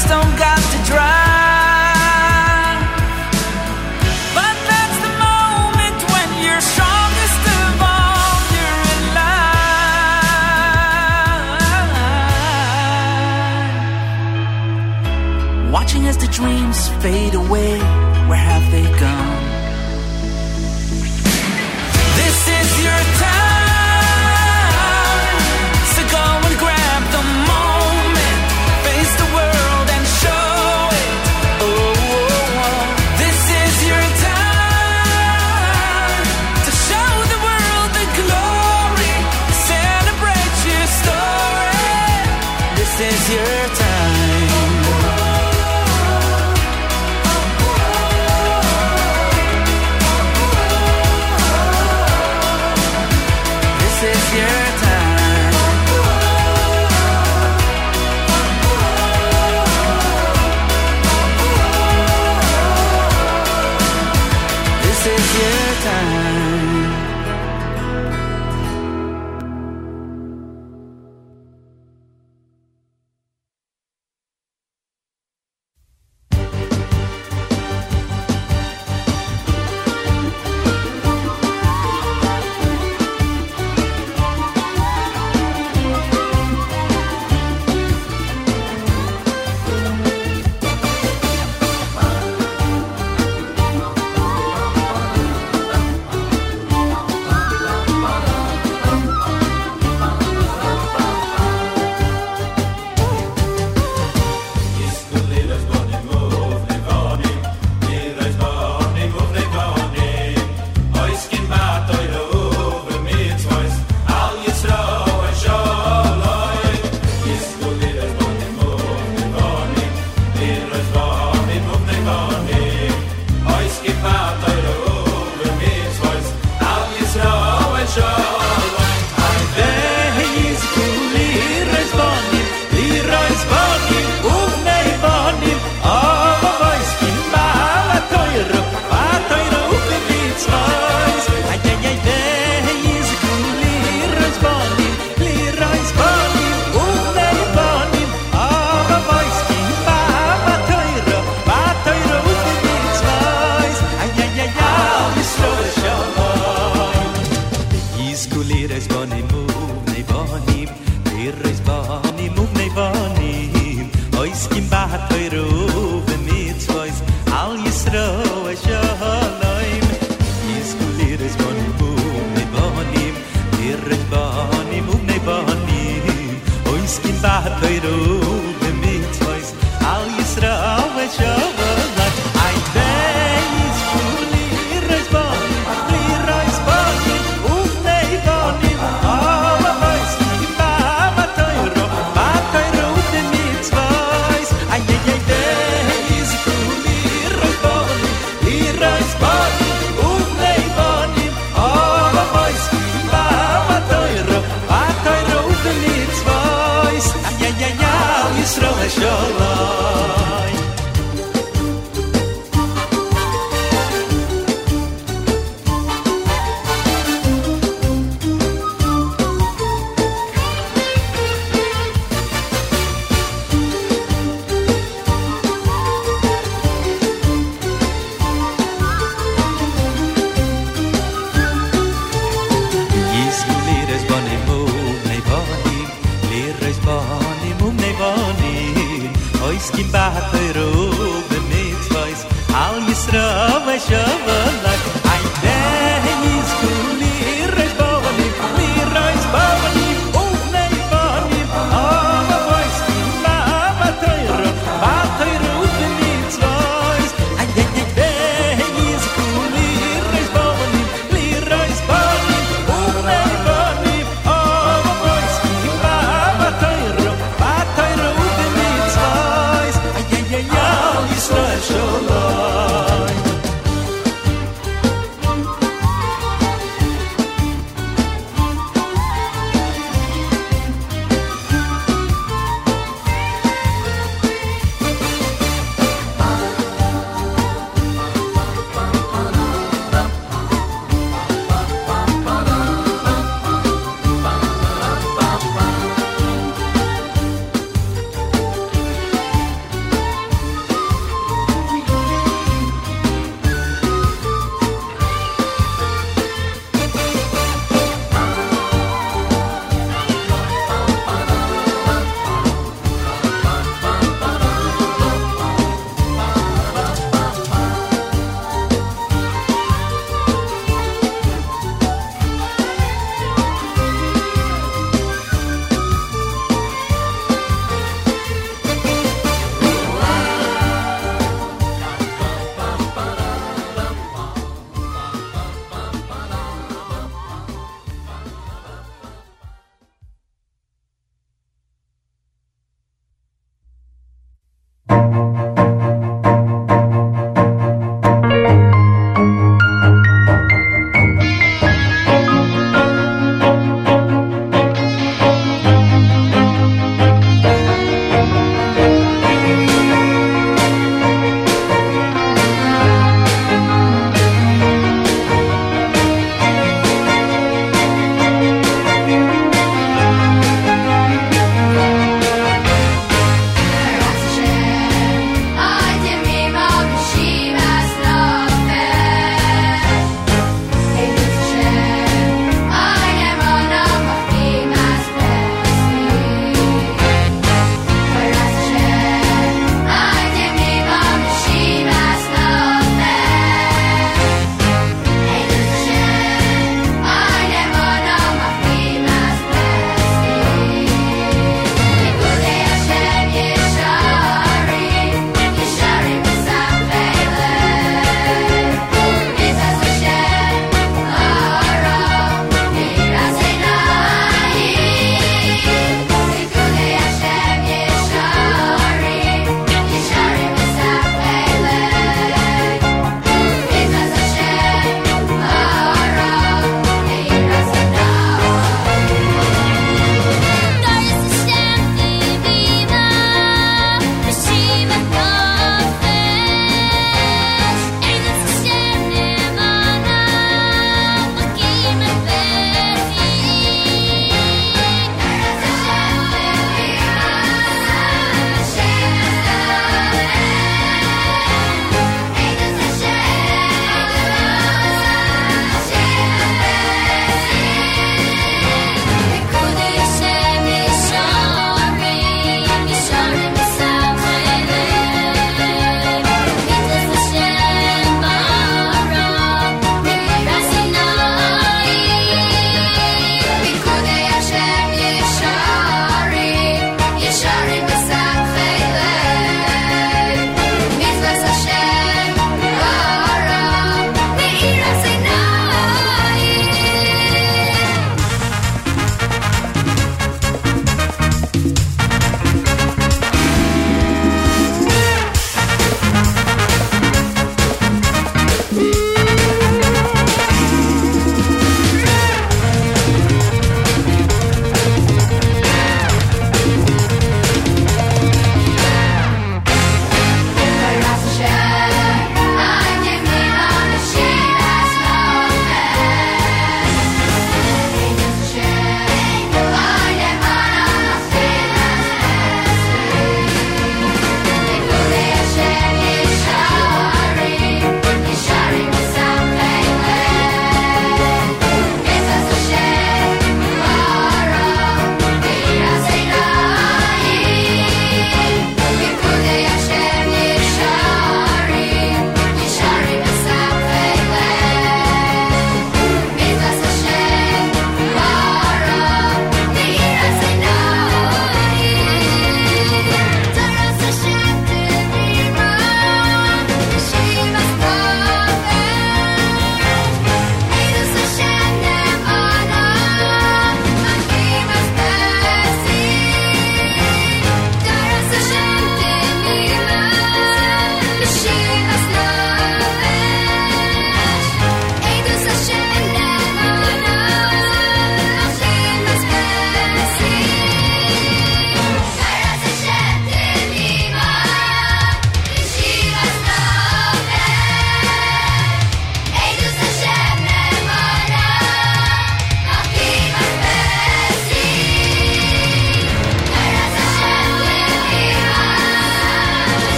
Just 0.00 0.08
don't 0.08 0.36
got 0.38 0.56
to 0.56 0.78
drive. 0.90 1.20
But 4.34 4.56
that's 4.70 4.98
the 5.06 5.12
moment 5.28 5.98
when 6.12 6.28
you're 6.42 6.62
strongest 6.74 7.42
of 7.60 7.82
all. 7.92 8.34
You're 8.56 8.82
alive. 8.96 9.30
Watching 15.72 16.02
as 16.06 16.16
the 16.16 16.28
dreams 16.28 16.88
fade 17.02 17.34
away, 17.34 17.78
where 18.28 18.44
have 18.52 18.70
they 18.70 18.84
gone? 18.98 19.29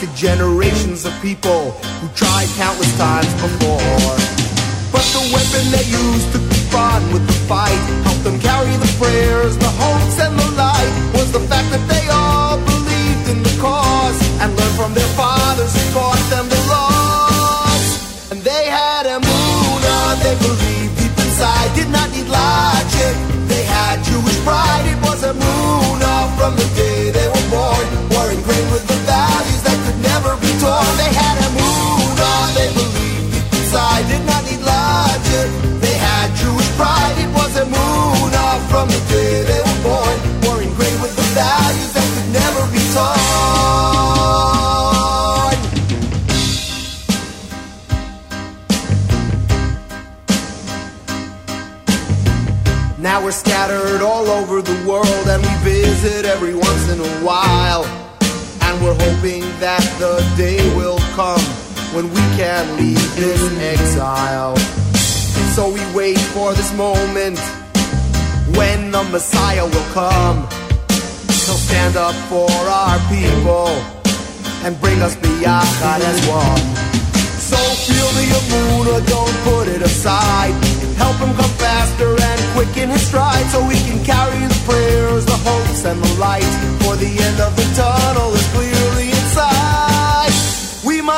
To 0.00 0.06
generations 0.14 1.06
of 1.06 1.12
people 1.22 1.55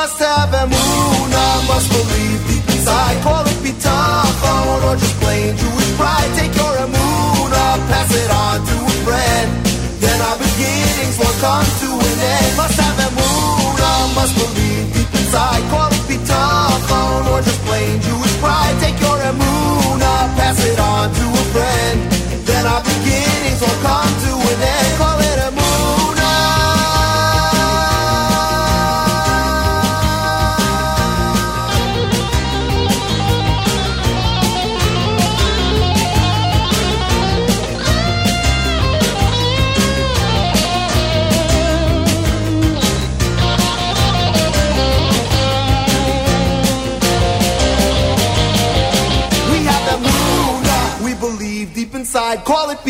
must 0.09 0.21
have 0.21 0.49
Emunah, 0.49 1.67
must 1.67 1.89
believe 1.91 2.41
deep 2.49 2.65
inside. 2.73 3.21
Call 3.21 3.45
it 3.45 3.57
bitachon 3.61 4.81
or 4.89 4.95
just 4.97 5.13
plain 5.21 5.55
Jewish 5.55 5.91
pride. 5.97 6.31
Take 6.33 6.53
your 6.55 6.73
Emunah, 6.81 7.77
pass 7.89 8.09
it 8.09 8.31
on 8.31 8.57
to 8.65 8.75
a 8.89 8.95
friend. 9.05 9.47
Then 10.01 10.17
our 10.21 10.37
beginnings 10.41 11.17
will 11.19 11.37
come 11.45 11.67
to 11.83 11.89
an 11.93 12.17
end. 12.25 12.57
Must 12.57 12.77
have 12.81 12.97
Emunah, 13.05 14.15
must 14.17 14.33
believe 14.33 14.89
deep 14.97 15.13
inside. 15.13 15.61
Call 15.69 15.93
it 15.93 16.03
bitachon 16.09 17.29
or 17.29 17.41
just 17.45 17.61
plain 17.69 18.01
Jewish 18.01 18.35
pride. 18.41 18.75
Take 18.81 18.97
your 19.05 19.17
Emunah, 19.29 20.21
pass 20.41 20.57
it 20.65 20.79
on 20.79 21.13
to 21.13 21.38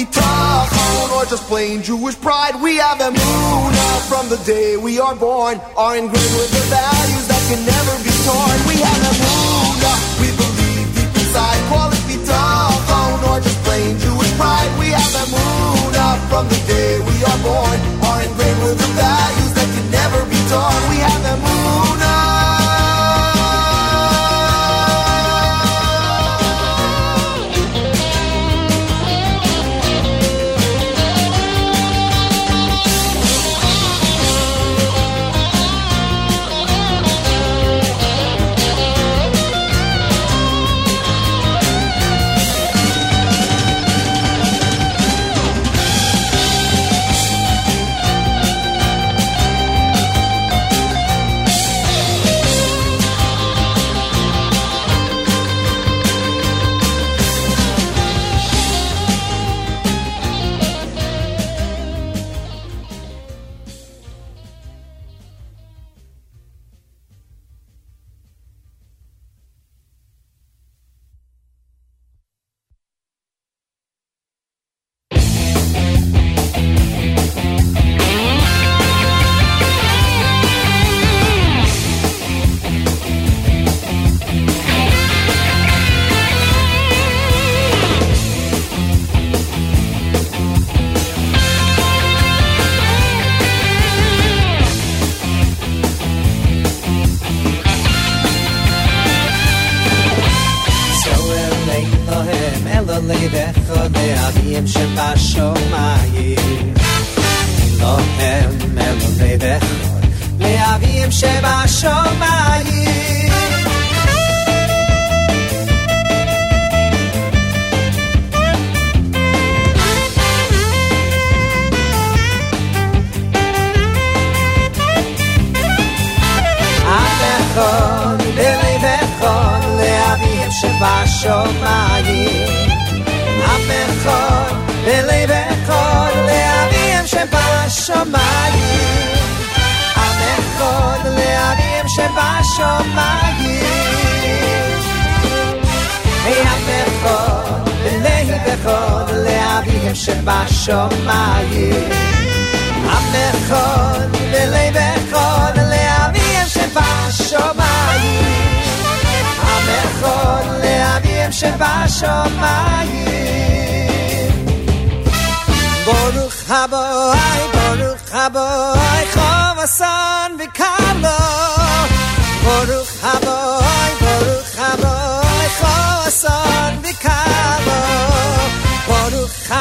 It 0.10 0.16
bitachon 0.16 1.18
or 1.18 1.26
just 1.26 1.44
plain 1.48 1.84
Jewish 1.84 2.20
pride. 2.20 2.62
We 2.62 2.78
have 2.78 2.98
the 2.98 3.12
Muna 3.12 3.88
from 4.08 4.30
the 4.30 4.38
day 4.46 4.78
we 4.78 5.00
are 5.00 5.16
born, 5.16 5.60
are 5.78 5.98
ingrained 5.98 6.36
with 6.38 6.52
the 6.52 6.66
values 6.70 7.28
that 7.28 7.42
can 7.50 7.62
never 7.66 7.94
be 8.04 8.14
torn. 8.26 8.58
We 8.68 8.76
have 8.82 9.02
the 9.06 9.14
Muna, 9.22 9.92
we 10.22 10.30
believe 10.34 10.88
deep 10.96 11.14
inside. 11.14 11.62
Call 11.70 11.90
it 11.92 12.04
bitachon 12.10 13.30
or 13.30 13.40
just 13.42 13.60
plain 13.64 13.98
Jewish 14.00 14.34
pride. 14.38 14.72
We 14.80 14.90
have 14.90 15.12
the 15.14 15.26
Muna 15.30 16.18
from 16.30 16.48
the 16.50 16.60
day 16.66 17.00
we 17.00 17.16
are 17.24 17.40
born, 17.46 17.78
are 18.10 18.22
ingrained 18.24 18.62
with 18.64 18.78
the 18.80 18.90
values 18.98 19.54
that 19.54 19.70
can 19.70 19.88
never 19.92 20.26
be 20.26 20.40
torn. 20.50 20.82
We 20.90 20.98
have 21.06 21.22
Muna. 21.38 22.49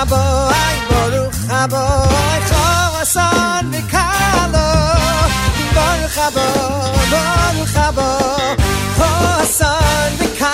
הבוי 0.00 0.78
ברוך 0.90 1.34
הבוי 1.50 2.40
חורסון 2.48 3.70
וקלו 3.72 4.58
ברוך 5.74 6.18
הבוי 6.18 7.06
ברוך 7.10 7.76
הבוי 7.76 8.64
חורסון 8.96 10.12
וקלו 10.18 10.48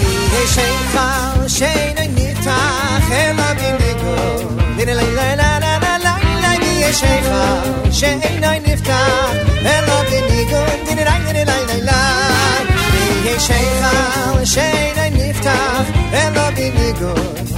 יהיה 0.00 0.46
שם 0.46 0.88
חר 0.92 1.48
שאינו 1.48 2.00
נפתח 2.14 3.10
אלא 3.10 3.52
במגו 3.52 4.48
לילה 4.76 4.94
לילה 4.94 5.34
לילה 5.34 5.78
לילה 5.78 6.16
לילה 6.22 6.64
יהיה 6.64 6.92
שם 6.92 7.22
חר 7.22 7.90
שאינו 7.92 8.46
נפתח 8.66 9.30
אלא 9.66 10.02
במגו 10.02 10.64
לילה 10.86 11.18
לילה 11.18 11.44
לילה 11.44 11.66
לילה 11.66 12.02
יהיה 12.94 13.40
שם 13.40 13.54
חר 13.82 14.44
שאינו 14.44 15.16
נפתח 15.16 15.82
אלא 16.12 16.50
במגו 16.50 17.57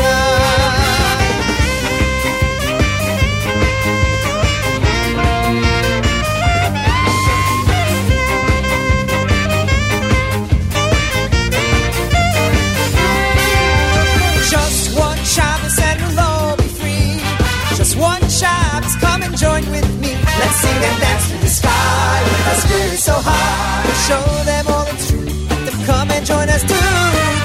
sky 21.61 22.15
with 22.27 22.49
our 22.51 22.59
spirits 22.63 23.03
so 23.09 23.15
high. 23.29 23.83
We'll 23.85 24.01
show 24.09 24.25
them 24.49 24.65
all 24.75 24.89
true. 25.07 25.27
Let 25.51 25.61
them 25.67 25.79
come 25.89 26.07
and 26.15 26.23
join 26.31 26.47
us 26.55 26.63
too. 26.71 26.91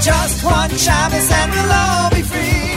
Just 0.09 0.36
one 0.44 0.72
Shabbos 0.84 1.28
and 1.38 1.48
we'll 1.55 1.72
all 1.82 2.09
be 2.16 2.22
free. 2.32 2.70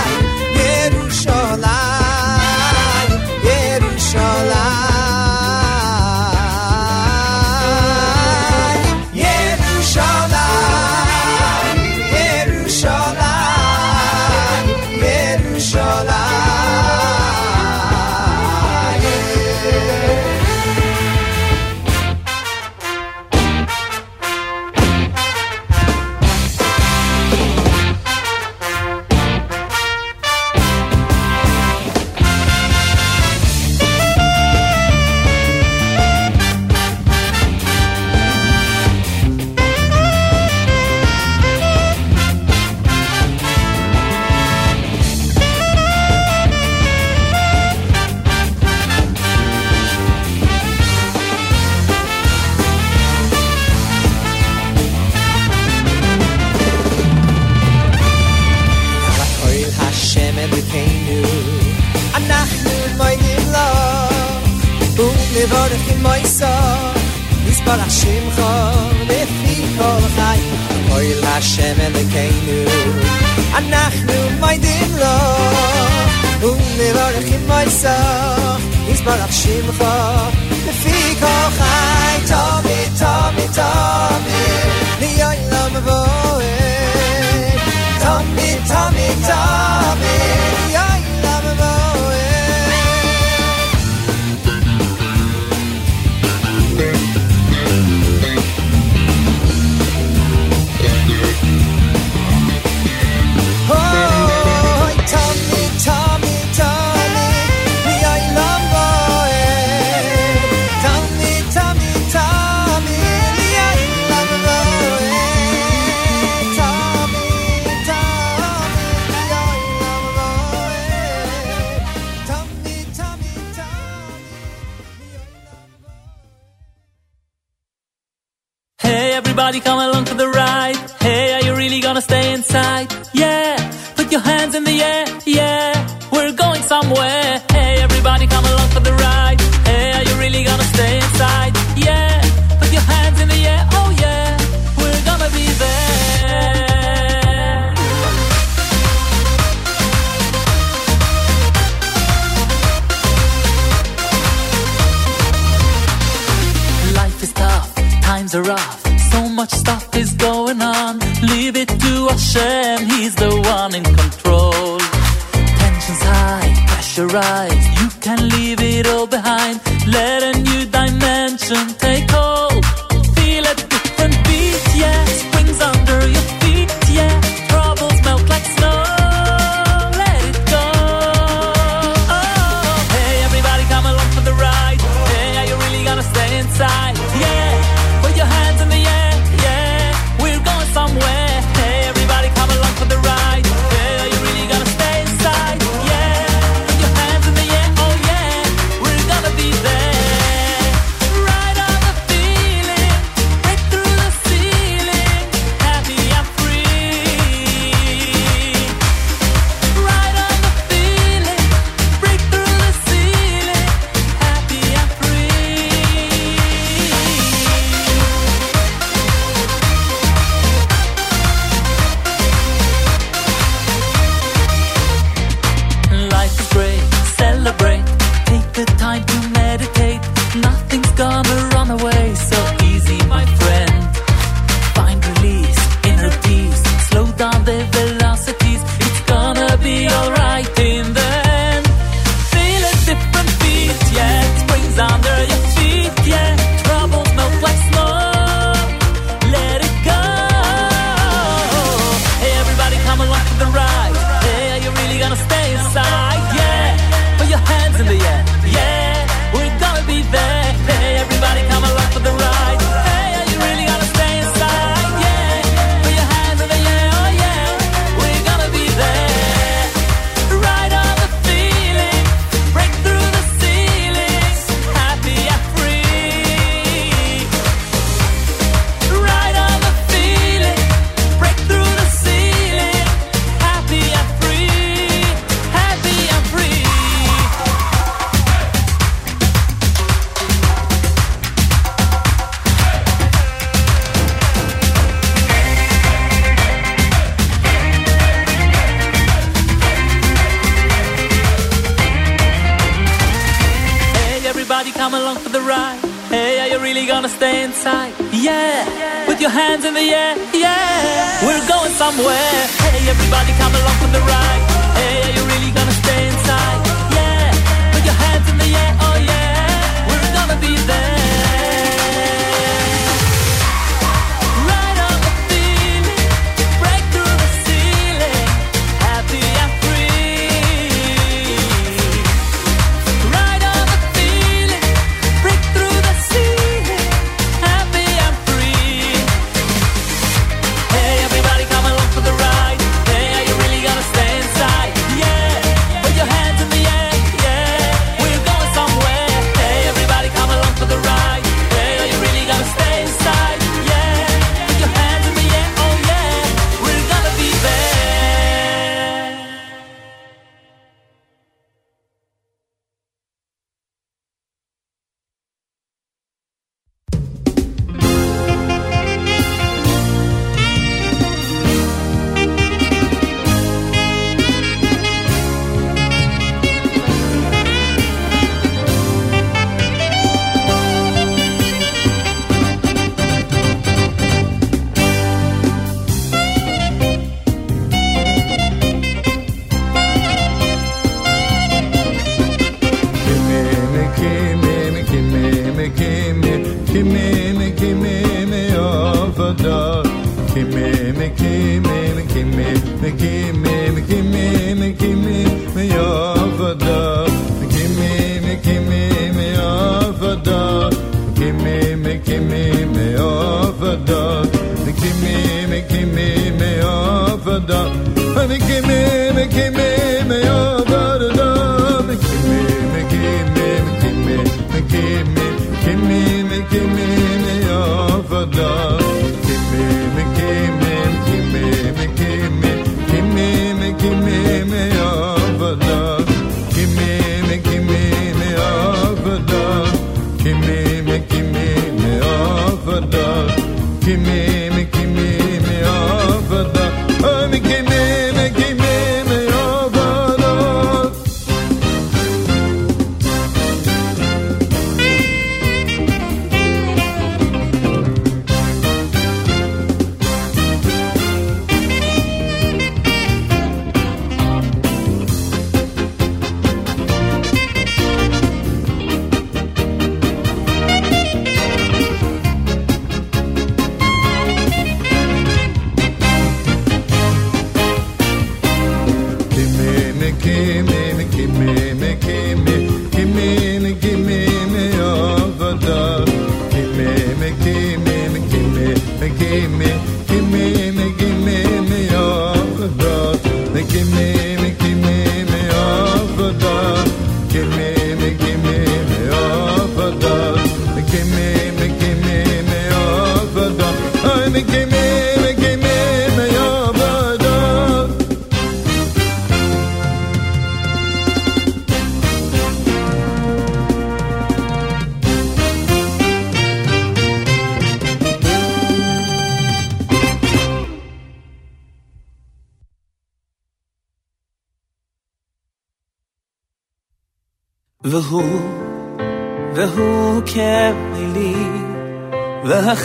shame 79.34 79.68
if 79.68 79.82
I 79.82 79.93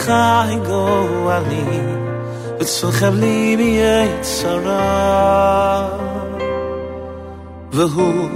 והחי 0.09 0.55
גואלי, 0.67 1.79
וצוחב 2.59 3.13
לי 3.15 3.57
ביצרה. 3.57 4.67
והוא 7.71 8.29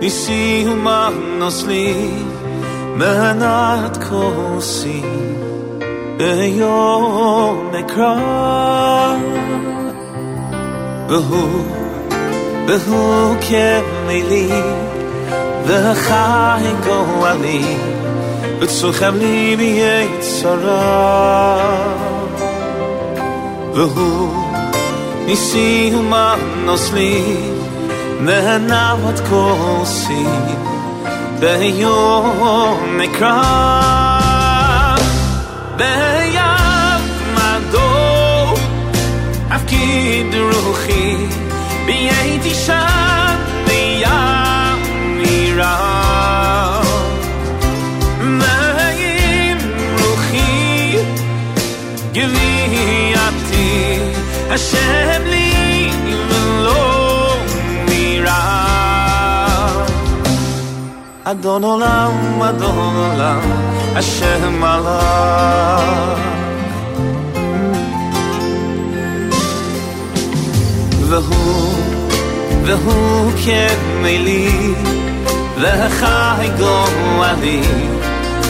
ניסי 0.00 0.66
ומנוס 0.68 1.64
לי, 1.66 2.10
מנת 2.96 3.98
כוסי, 4.08 5.02
ביום 6.16 7.70
אקרא. 7.80 9.16
והוא, 11.08 11.64
והוא 12.68 13.36
כלי, 13.48 14.50
והחי 15.66 16.72
גואלי, 16.84 17.76
וצוחם 18.60 19.14
לי 19.16 19.56
ביצרה. 19.56 20.76
והוא 23.74 24.46
ניסי 25.26 25.92
ומנוס 25.94 26.92
לי, 26.92 27.36
מנת 28.20 29.20
כוסי, 29.28 30.26
ביום 31.40 33.00
אקרא. 33.04 34.16
בימדו, 35.76 36.58
הפקיד 39.50 40.34
רוחי, 40.34 41.16
בייתי 41.86 42.54
שם 42.54 43.36
בימירה. 45.26 45.99
השם 54.50 55.22
לי 55.24 55.90
ולא 56.28 57.36
מירה. 57.88 58.66
אדון 61.24 61.64
עולם, 61.64 62.42
אדון 62.42 62.96
עולם, 62.96 63.40
השם 63.94 64.64
עליו. 64.64 66.16
והוא, 71.08 71.74
והוא 72.64 73.32
כמלי, 73.44 74.74
והחי 75.60 76.48
גואלי, 76.58 77.62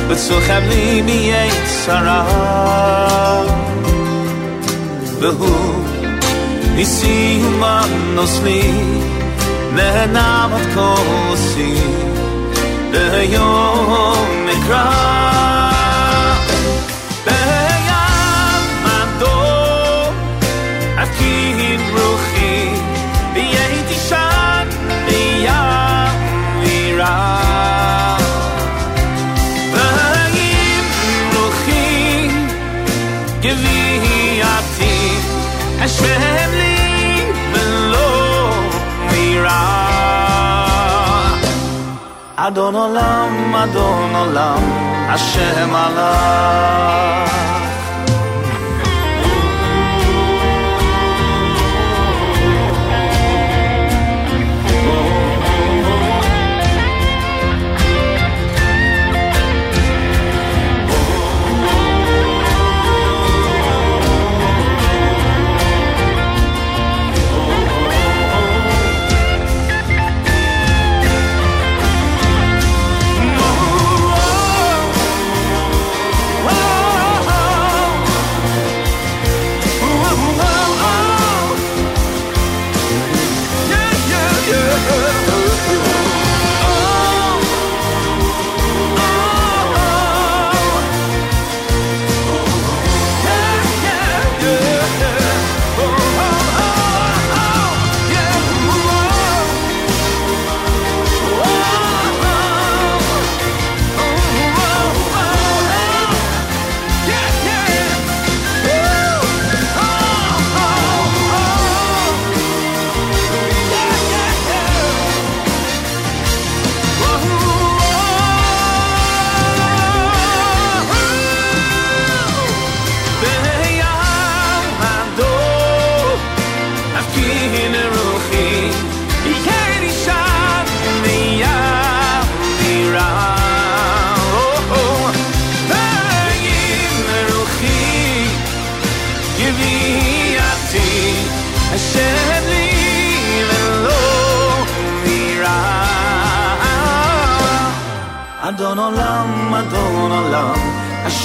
וצוחב 0.08 0.62
לי 0.68 1.02
מיצרה. 1.02 2.24
והוא 5.20 5.79
ניסי 6.74 7.40
ומנוס 7.44 8.40
לי, 8.44 8.72
נענמת 9.72 10.66
כוסי, 10.74 11.74
ביום 12.90 14.46
אקרא. 14.48 15.16
בימדו 17.24 19.36
Adon 42.45 42.75
Olam, 42.75 43.53
Adon 43.63 44.13
Olam, 44.23 44.63
Hashem 45.11 45.73
Allah. 45.85 47.70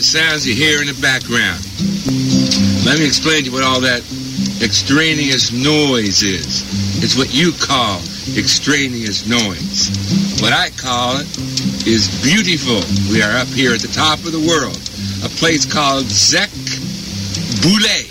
the 0.00 0.06
sounds 0.06 0.48
you 0.48 0.54
hear 0.54 0.80
in 0.80 0.88
the 0.88 0.96
background. 1.04 1.60
Let 2.88 2.96
me 2.96 3.04
explain 3.04 3.44
to 3.44 3.44
you 3.44 3.52
what 3.52 3.60
all 3.60 3.84
that 3.84 4.00
extraneous 4.64 5.52
noise 5.52 6.24
is. 6.24 6.64
It's 7.04 7.20
what 7.20 7.28
you 7.36 7.52
call 7.52 8.00
extraneous 8.32 9.28
noise. 9.28 9.92
What 10.40 10.56
I 10.56 10.72
call 10.80 11.20
it 11.20 11.28
is 11.84 12.08
beautiful. 12.24 12.80
We 13.12 13.20
are 13.20 13.44
up 13.44 13.52
here 13.52 13.76
at 13.76 13.84
the 13.84 13.92
top 13.92 14.24
of 14.24 14.32
the 14.32 14.40
world, 14.40 14.80
a 15.20 15.28
place 15.36 15.68
called 15.68 16.08
Zek 16.08 16.48
Boulay. 17.60 18.08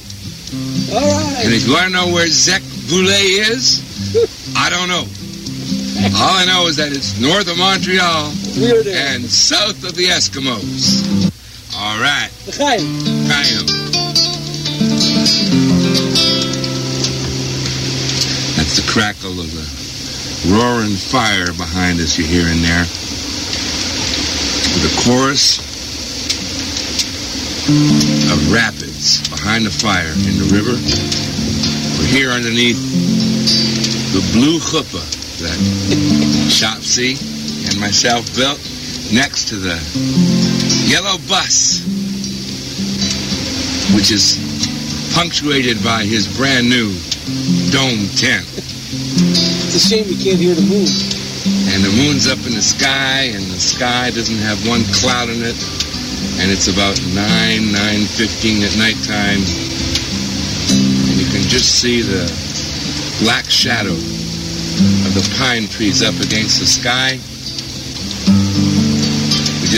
All 0.93 1.09
right. 1.09 1.41
And 1.41 1.49
if 1.49 1.65
you 1.65 1.73
want 1.73 1.89
to 1.89 1.93
know 1.97 2.13
where 2.13 2.29
Zek 2.29 2.61
Boulay 2.85 3.41
is, 3.49 3.81
I 4.53 4.69
don't 4.69 4.93
know. 4.93 5.09
All 6.21 6.37
I 6.37 6.45
know 6.45 6.69
is 6.69 6.77
that 6.77 6.93
it's 6.93 7.17
north 7.17 7.49
of 7.49 7.57
Montreal 7.57 8.29
and 8.93 9.25
south 9.25 9.81
of 9.81 9.97
the 9.97 10.05
Eskimos. 10.13 11.33
All 11.81 11.97
right. 11.97 12.29
Chaim. 12.59 13.63
That's 18.57 18.75
the 18.75 18.85
crackle 18.91 19.39
of 19.39 19.47
the 19.55 19.63
roaring 20.51 20.91
fire 20.91 21.53
behind 21.53 22.01
us 22.01 22.17
you 22.17 22.25
hear 22.25 22.51
in 22.51 22.61
there. 22.61 22.83
The 24.83 24.91
chorus 25.07 25.59
of 28.27 28.51
rapids 28.51 29.29
behind 29.29 29.65
the 29.65 29.71
fire 29.71 30.11
in 30.27 30.35
the 30.35 30.49
river. 30.51 30.75
We're 31.95 32.11
here 32.11 32.31
underneath 32.31 32.75
the 34.11 34.19
blue 34.33 34.59
chuppah 34.59 35.07
that 35.39 35.57
Shopsy 36.51 37.15
and 37.69 37.79
myself 37.79 38.35
built 38.35 38.59
next 39.13 39.47
to 39.47 39.55
the 39.55 40.58
yellow 40.89 41.21
bus, 41.29 41.85
which 43.93 44.09
is 44.09 44.41
punctuated 45.13 45.77
by 45.85 46.01
his 46.01 46.25
brand 46.33 46.65
new 46.65 46.89
dome 47.69 48.09
tent. 48.17 48.41
It's 48.49 49.77
a 49.77 49.85
shame 49.85 50.09
you 50.09 50.17
can't 50.17 50.41
hear 50.41 50.57
the 50.57 50.65
moon. 50.65 50.89
And 51.69 51.85
the 51.85 51.93
moon's 51.93 52.25
up 52.25 52.41
in 52.49 52.57
the 52.57 52.65
sky, 52.65 53.29
and 53.29 53.45
the 53.53 53.61
sky 53.61 54.09
doesn't 54.09 54.41
have 54.41 54.57
one 54.67 54.81
cloud 54.97 55.29
in 55.29 55.45
it. 55.45 55.57
And 56.41 56.49
it's 56.49 56.65
about 56.65 56.97
9, 57.13 57.13
9.15 57.13 58.65
at 58.65 58.73
nighttime. 58.81 59.45
And 61.05 61.15
you 61.21 61.29
can 61.29 61.45
just 61.45 61.77
see 61.77 62.01
the 62.01 62.25
black 63.21 63.45
shadow 63.45 63.93
of 63.93 65.13
the 65.13 65.21
pine 65.37 65.67
trees 65.67 66.01
up 66.01 66.17
against 66.17 66.59
the 66.59 66.65
sky. 66.65 67.19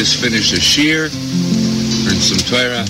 Just 0.01 0.19
finished 0.19 0.51
a 0.51 0.55
shiur, 0.55 1.13
earned 2.09 2.23
some 2.23 2.39
Torah. 2.49 2.85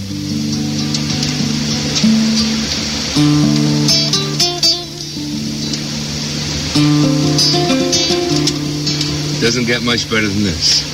Doesn't 9.41 9.65
get 9.65 9.83
much 9.83 10.09
better 10.09 10.25
than 10.25 10.41
this. 10.41 10.87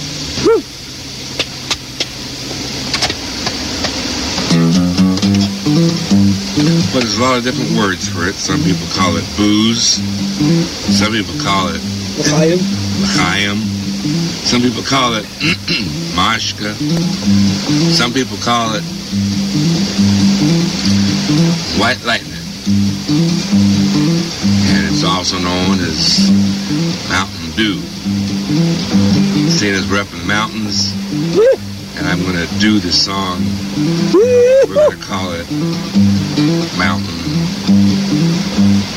But 6.94 7.00
there's 7.02 7.20
a 7.20 7.22
lot 7.22 7.38
of 7.38 7.44
different 7.44 7.78
words 7.78 8.10
for 8.10 8.28
it. 8.28 8.34
Some 8.34 8.64
people 8.64 8.88
call 8.88 9.18
it 9.18 9.26
booze. 9.38 10.02
Some 10.98 11.14
people 11.14 11.36
call 11.44 11.68
it 11.68 11.82
L'chaim. 12.18 12.58
l'chaim. 13.04 13.77
Some 14.48 14.62
people 14.62 14.84
call 14.84 15.16
it 15.16 15.26
mashka. 16.16 16.74
Some 17.92 18.14
people 18.14 18.38
call 18.38 18.76
it 18.76 18.84
white 21.80 22.02
lightning. 22.06 22.34
And 24.70 24.88
it's 24.88 25.04
also 25.04 25.38
known 25.38 25.80
as 25.80 26.30
Mountain 27.10 27.52
Dew. 27.56 27.80
Seeing 29.50 29.76
as 29.76 29.90
we're 29.90 30.06
mountains, 30.26 30.94
and 31.98 32.08
I'm 32.08 32.22
going 32.22 32.36
to 32.36 32.60
do 32.60 32.80
the 32.80 32.92
song, 32.92 33.44
we're 34.14 34.74
going 34.74 34.92
to 34.92 35.04
call 35.04 35.32
it 35.34 35.52
Mountain 36.78 37.18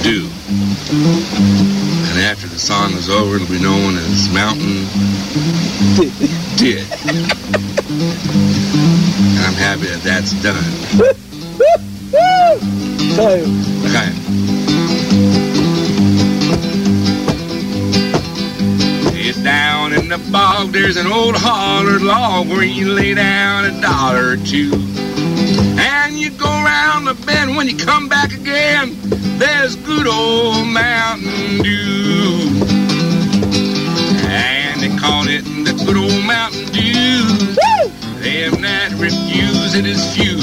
Dew. 0.02 1.79
And 2.20 2.28
after 2.28 2.48
the 2.48 2.58
song 2.58 2.92
is 2.92 3.08
over, 3.08 3.36
it'll 3.36 3.48
be 3.48 3.58
known 3.58 3.96
as 3.96 4.28
Mountain 4.28 4.84
Did. 6.58 6.84
And 6.92 7.22
I'm 9.40 9.54
happy 9.54 9.86
that 9.86 10.02
that's 10.04 10.32
done. 10.42 10.62
Okay. 13.88 14.12
It's 19.16 19.38
down 19.42 19.94
in 19.94 20.10
the 20.10 20.18
bog, 20.30 20.72
there's 20.72 20.98
an 20.98 21.06
old 21.06 21.36
hollered 21.38 22.02
log 22.02 22.48
where 22.48 22.64
you 22.64 22.92
lay 22.92 23.14
down 23.14 23.64
a 23.64 23.80
dollar 23.80 24.32
or 24.32 24.36
two. 24.36 24.70
And 24.74 26.18
you 26.18 26.32
go 26.32 26.44
round 26.44 27.06
the 27.06 27.14
bend 27.24 27.56
when 27.56 27.66
you 27.66 27.78
come 27.78 28.10
back 28.10 28.34
again, 28.34 28.94
there's 29.40 29.74
good 29.74 30.06
old 30.06 30.66
Mountain 30.68 31.62
Dew. 31.64 32.44
And 34.28 34.80
they 34.82 34.94
call 35.00 35.24
it 35.28 35.42
the 35.64 35.72
good 35.86 35.96
old 35.96 36.24
Mountain 36.24 36.66
Dew. 36.66 37.24
Them 38.20 38.60
that 38.60 38.92
refuse 39.00 39.74
it 39.74 39.86
is 39.86 40.04
few. 40.14 40.36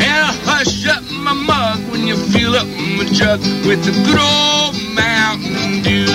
And 0.00 0.02
I 0.02 0.32
hush 0.48 0.86
up 0.88 1.04
my 1.12 1.34
mug 1.34 1.78
when 1.92 2.06
you 2.06 2.16
fill 2.16 2.56
up 2.56 2.66
my 2.96 3.04
jug 3.12 3.40
with 3.68 3.84
the 3.84 3.92
good 4.08 4.18
old 4.18 4.72
Mountain 4.96 5.82
Dew. 5.84 6.08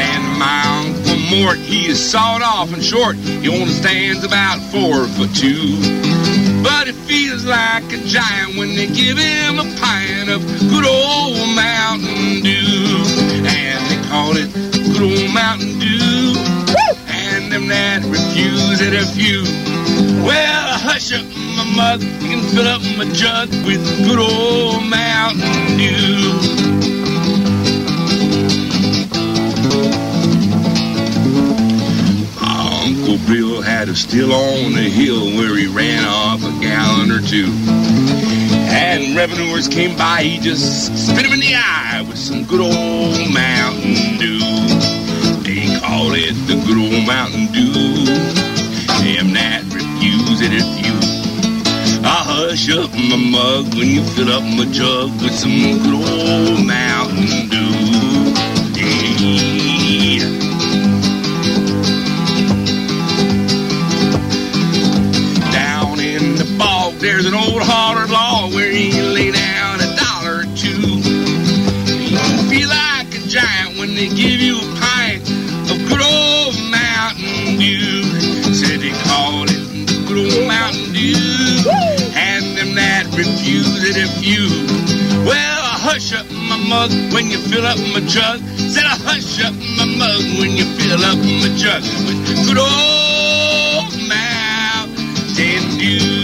And 0.00 0.24
my 0.40 0.64
Uncle 0.80 1.20
Mort, 1.28 1.58
he 1.58 1.88
is 1.88 2.00
sawed 2.00 2.40
off 2.40 2.72
and 2.72 2.82
short. 2.82 3.16
He 3.16 3.48
only 3.50 3.68
stands 3.68 4.24
about 4.24 4.60
four 4.72 5.04
foot 5.08 5.34
two. 5.36 6.19
But 6.62 6.88
it 6.88 6.94
feels 7.08 7.44
like 7.44 7.84
a 7.92 7.98
giant 8.04 8.56
when 8.56 8.74
they 8.76 8.86
give 8.86 9.16
him 9.16 9.58
a 9.58 9.64
pint 9.80 10.28
of 10.28 10.40
good 10.68 10.84
old 10.84 11.56
Mountain 11.56 12.42
Dew. 12.42 13.04
And 13.44 13.80
they 13.88 14.08
call 14.08 14.36
it 14.36 14.52
good 14.92 15.02
old 15.02 15.34
Mountain 15.34 15.78
Dew. 15.78 16.36
And 17.08 17.50
them 17.52 17.68
that 17.68 18.04
refuse 18.04 18.80
it 18.80 18.94
are 18.94 19.06
few. 19.16 19.42
Well, 20.24 20.78
hush 20.78 21.12
up 21.12 21.24
my 21.56 21.64
mug, 21.76 22.00
can 22.00 22.40
fill 22.54 22.68
up 22.68 22.82
my 22.96 23.04
jug 23.12 23.48
with 23.64 23.82
good 24.06 24.18
old 24.18 24.84
Mountain 24.84 25.78
Dew. 25.78 26.99
Uncle 33.10 33.34
Bill 33.34 33.60
had 33.60 33.88
a 33.88 33.96
still 33.96 34.32
on 34.32 34.72
the 34.72 34.88
hill 34.88 35.36
where 35.36 35.56
he 35.56 35.66
ran 35.66 36.04
off 36.06 36.44
a 36.44 36.60
gallon 36.60 37.10
or 37.10 37.20
two. 37.20 37.50
And 38.70 39.16
revenuers 39.16 39.66
came 39.66 39.96
by, 39.96 40.22
he 40.22 40.38
just 40.38 41.08
spit 41.08 41.26
him 41.26 41.32
in 41.32 41.40
the 41.40 41.56
eye 41.56 42.04
with 42.06 42.18
some 42.18 42.44
good 42.44 42.60
old 42.60 43.34
Mountain 43.34 44.18
Dew. 44.18 44.38
They 45.42 45.76
call 45.80 46.12
it 46.14 46.34
the 46.46 46.54
good 46.64 46.78
old 46.78 47.04
Mountain 47.04 47.46
Dew. 47.50 48.04
Them 49.02 49.32
that 49.34 49.64
refuse 49.74 50.40
it 50.40 50.52
if 50.54 50.68
you. 50.86 50.94
I 52.06 52.22
hush 52.22 52.70
up 52.70 52.92
my 52.92 53.16
mug 53.16 53.74
when 53.74 53.88
you 53.88 54.04
fill 54.14 54.30
up 54.30 54.44
my 54.44 54.66
jug 54.70 55.10
with 55.20 55.34
some 55.34 55.82
good 55.82 55.94
old 55.94 56.64
Mountain 56.64 57.48
Dew. 57.48 57.70
Yeah. 58.78 59.59
They 74.00 74.08
give 74.08 74.40
you 74.40 74.56
a 74.56 74.68
pint 74.80 75.20
of 75.68 75.76
good 75.92 76.00
old 76.00 76.56
Mountain 76.72 77.60
Dew. 77.60 78.00
Said 78.56 78.80
they 78.80 78.96
call 79.04 79.44
it 79.44 79.60
the 79.84 80.04
good 80.08 80.16
old 80.24 80.48
Mountain 80.48 80.94
Dew. 80.96 81.68
And 82.16 82.56
them 82.56 82.74
that 82.76 83.04
refuse 83.12 83.84
it 83.84 84.00
if 84.00 84.24
you. 84.24 84.48
Well, 85.28 85.36
I 85.36 85.76
hush 85.84 86.14
up 86.14 86.24
my 86.32 86.56
mug 86.64 86.90
when 87.12 87.28
you 87.28 87.36
fill 87.52 87.66
up 87.66 87.76
my 87.92 88.00
jug. 88.08 88.40
Said 88.72 88.88
I 88.88 88.96
hush 89.04 89.36
up 89.44 89.52
my 89.76 89.84
mug 89.84 90.24
when 90.40 90.56
you 90.56 90.64
fill 90.80 91.04
up 91.04 91.20
my 91.20 91.52
jug 91.60 91.84
with 92.08 92.24
good 92.48 92.56
old 92.56 93.92
Mountain 94.08 95.76
Dew. 95.76 96.19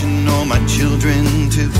And 0.00 0.28
all 0.28 0.44
my 0.44 0.64
children 0.66 1.50
too. 1.50 1.70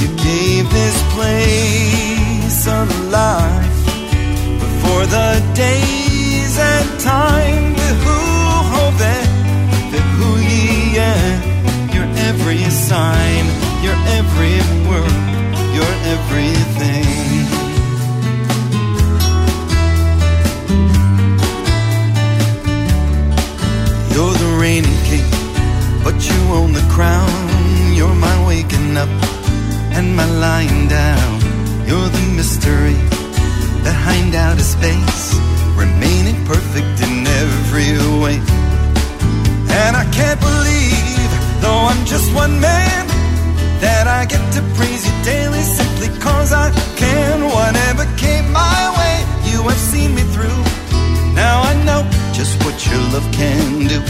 You 0.00 0.08
gave 0.16 0.70
this 0.70 0.96
place 1.14 2.66
a 2.66 2.84
life 3.08 3.86
before 4.60 5.06
the 5.06 5.40
days 5.54 6.58
and 6.58 7.00
time. 7.00 7.72
Who 8.04 8.18
hope 8.74 8.96
that, 8.98 9.26
that 9.90 10.06
who 10.16 10.30
ye 10.50 10.98
are, 10.98 11.94
your 11.94 12.08
every 12.28 12.62
sign, 12.70 13.44
your 13.80 13.96
every 14.18 14.60
word, 14.88 15.16
your 15.72 15.92
everything. 16.12 17.08
You're 24.12 24.34
the 24.34 24.58
reigning 24.60 25.00
king, 25.04 25.24
but 26.04 26.16
you 26.28 26.38
own 26.52 26.74
the 26.74 26.86
crown 26.90 27.41
and 30.02 30.16
my 30.16 30.26
lying 30.46 30.88
down. 30.88 31.32
You're 31.86 32.10
the 32.18 32.24
mystery 32.38 32.98
behind 33.88 34.34
outer 34.34 34.68
space, 34.76 35.24
remaining 35.76 36.38
perfect 36.44 36.96
in 37.06 37.26
every 37.42 37.90
way. 38.22 38.38
And 39.82 39.92
I 40.02 40.06
can't 40.18 40.40
believe, 40.40 41.30
though 41.62 41.82
I'm 41.90 42.02
just 42.04 42.28
one 42.34 42.54
man, 42.60 43.04
that 43.84 44.06
I 44.18 44.24
get 44.32 44.42
to 44.56 44.62
praise 44.76 45.02
you 45.08 45.14
daily 45.24 45.64
simply 45.78 46.08
cause 46.20 46.52
I 46.52 46.70
can. 47.02 47.36
Whatever 47.58 48.04
came 48.16 48.46
my 48.52 48.82
way, 48.98 49.16
you 49.50 49.58
have 49.68 49.82
seen 49.92 50.10
me 50.18 50.24
through. 50.34 50.62
Now 51.42 51.56
I 51.70 51.72
know 51.86 52.02
just 52.38 52.54
what 52.64 52.76
your 52.88 53.02
love 53.14 53.28
can 53.40 53.86
do. 53.92 54.00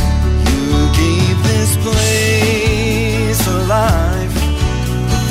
You 0.49 0.65
gave 1.03 1.37
this 1.51 1.73
place 1.85 3.41
a 3.47 3.59
life 3.75 4.22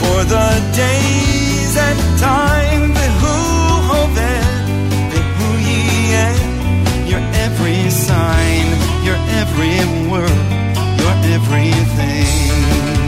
for 0.02 0.20
the 0.34 0.50
days 0.76 1.74
and 1.88 2.00
time 2.20 2.94
behoven, 3.00 3.30
oh, 3.94 4.08
behooven, 5.14 6.36
your 7.12 7.24
every 7.46 7.90
sign, 7.90 8.68
your 9.08 9.20
every 9.42 9.78
word, 10.10 10.46
your 11.02 11.16
everything. 11.36 13.01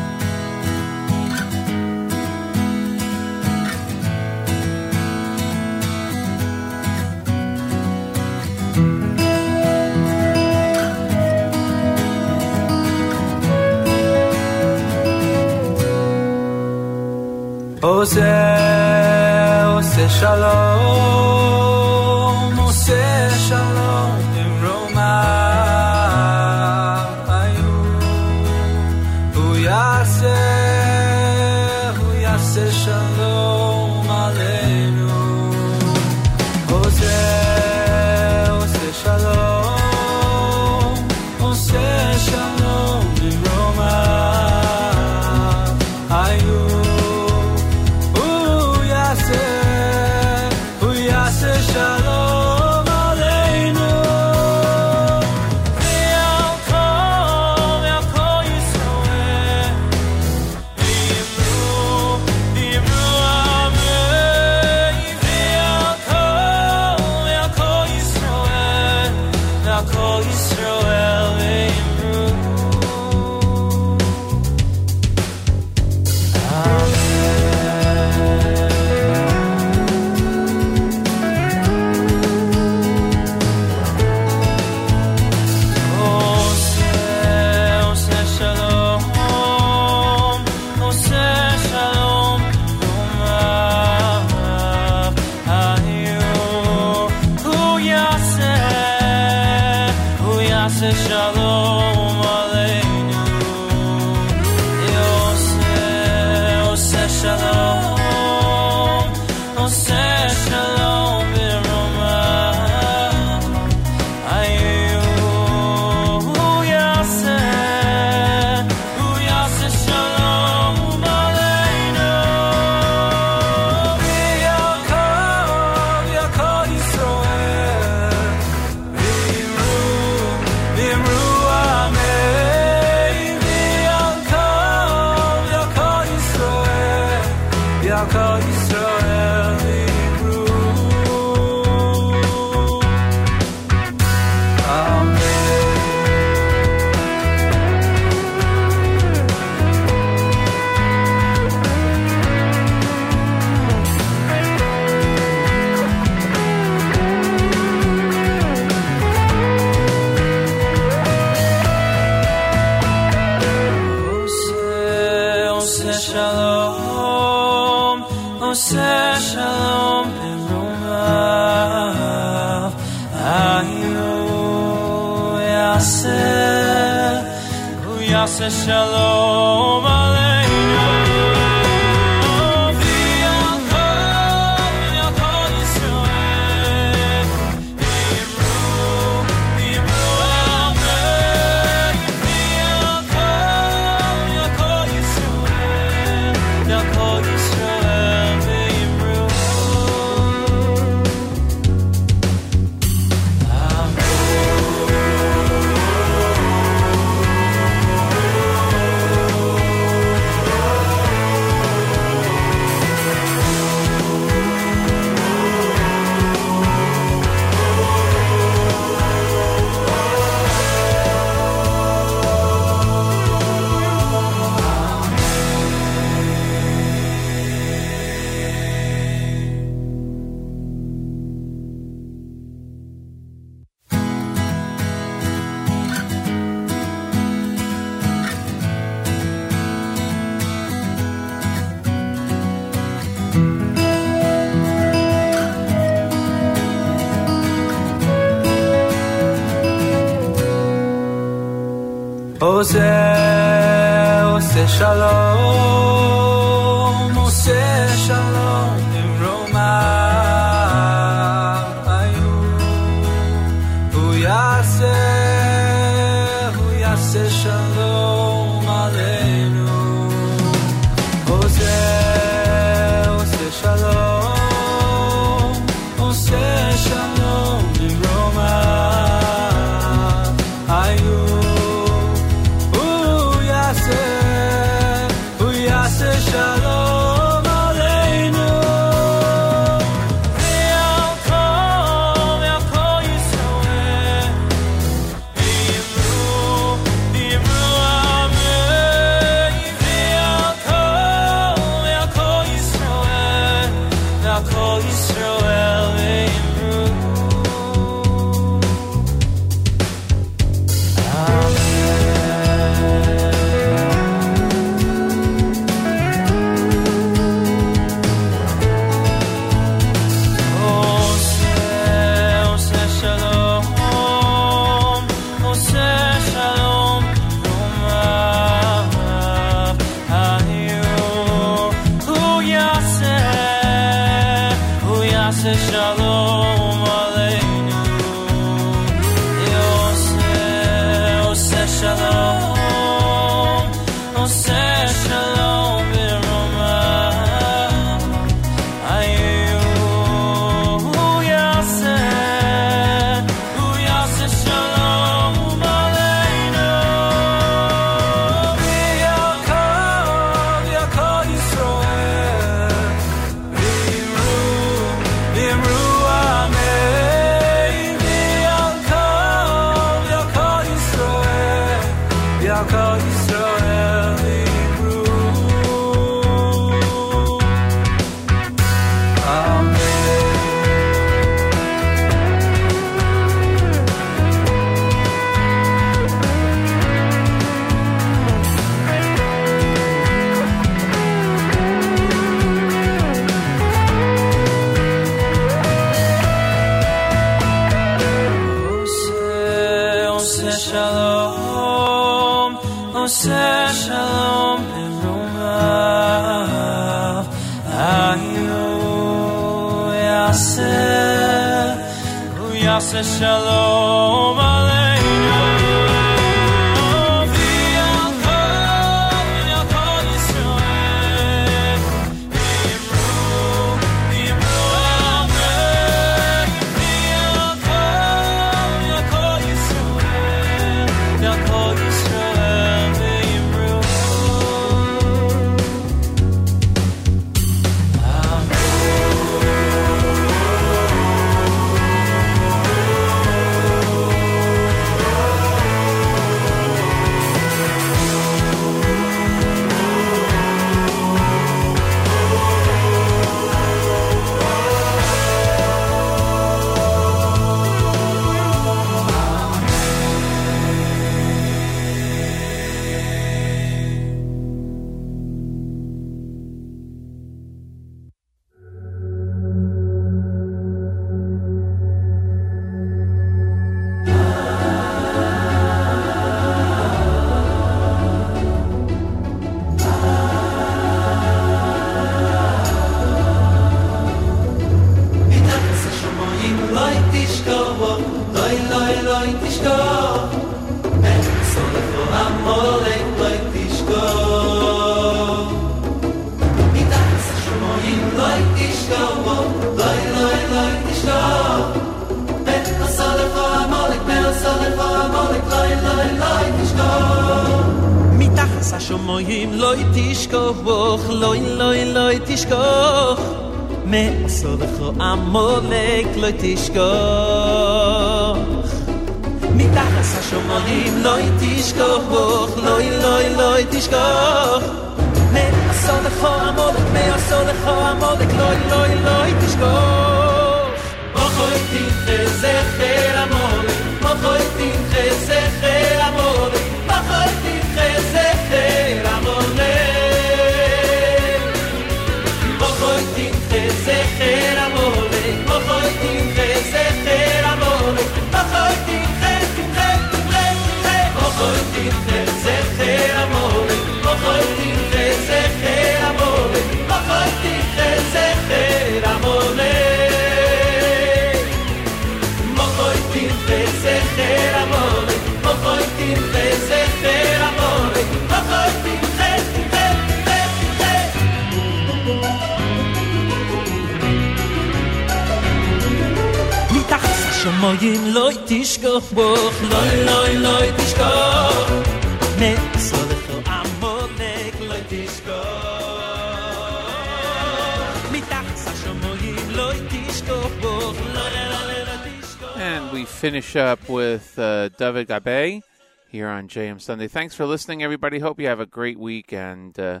Gabe 595.24 595.62
here 596.08 596.28
on 596.28 596.48
JM 596.48 596.80
Sunday. 596.80 597.08
Thanks 597.08 597.34
for 597.34 597.46
listening, 597.46 597.82
everybody. 597.82 598.18
Hope 598.18 598.40
you 598.40 598.46
have 598.46 598.60
a 598.60 598.66
great 598.66 598.98
week, 598.98 599.32
and 599.32 599.78
uh, 599.78 600.00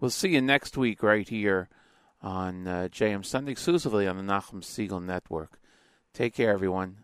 we'll 0.00 0.10
see 0.10 0.30
you 0.30 0.40
next 0.40 0.76
week 0.76 1.02
right 1.02 1.28
here 1.28 1.68
on 2.22 2.66
uh, 2.66 2.88
JM 2.90 3.24
Sunday, 3.24 3.52
exclusively 3.52 4.08
on 4.08 4.16
the 4.16 4.22
Nachum 4.22 4.62
Segal 4.62 5.02
Network. 5.02 5.60
Take 6.12 6.34
care, 6.34 6.50
everyone. 6.50 7.03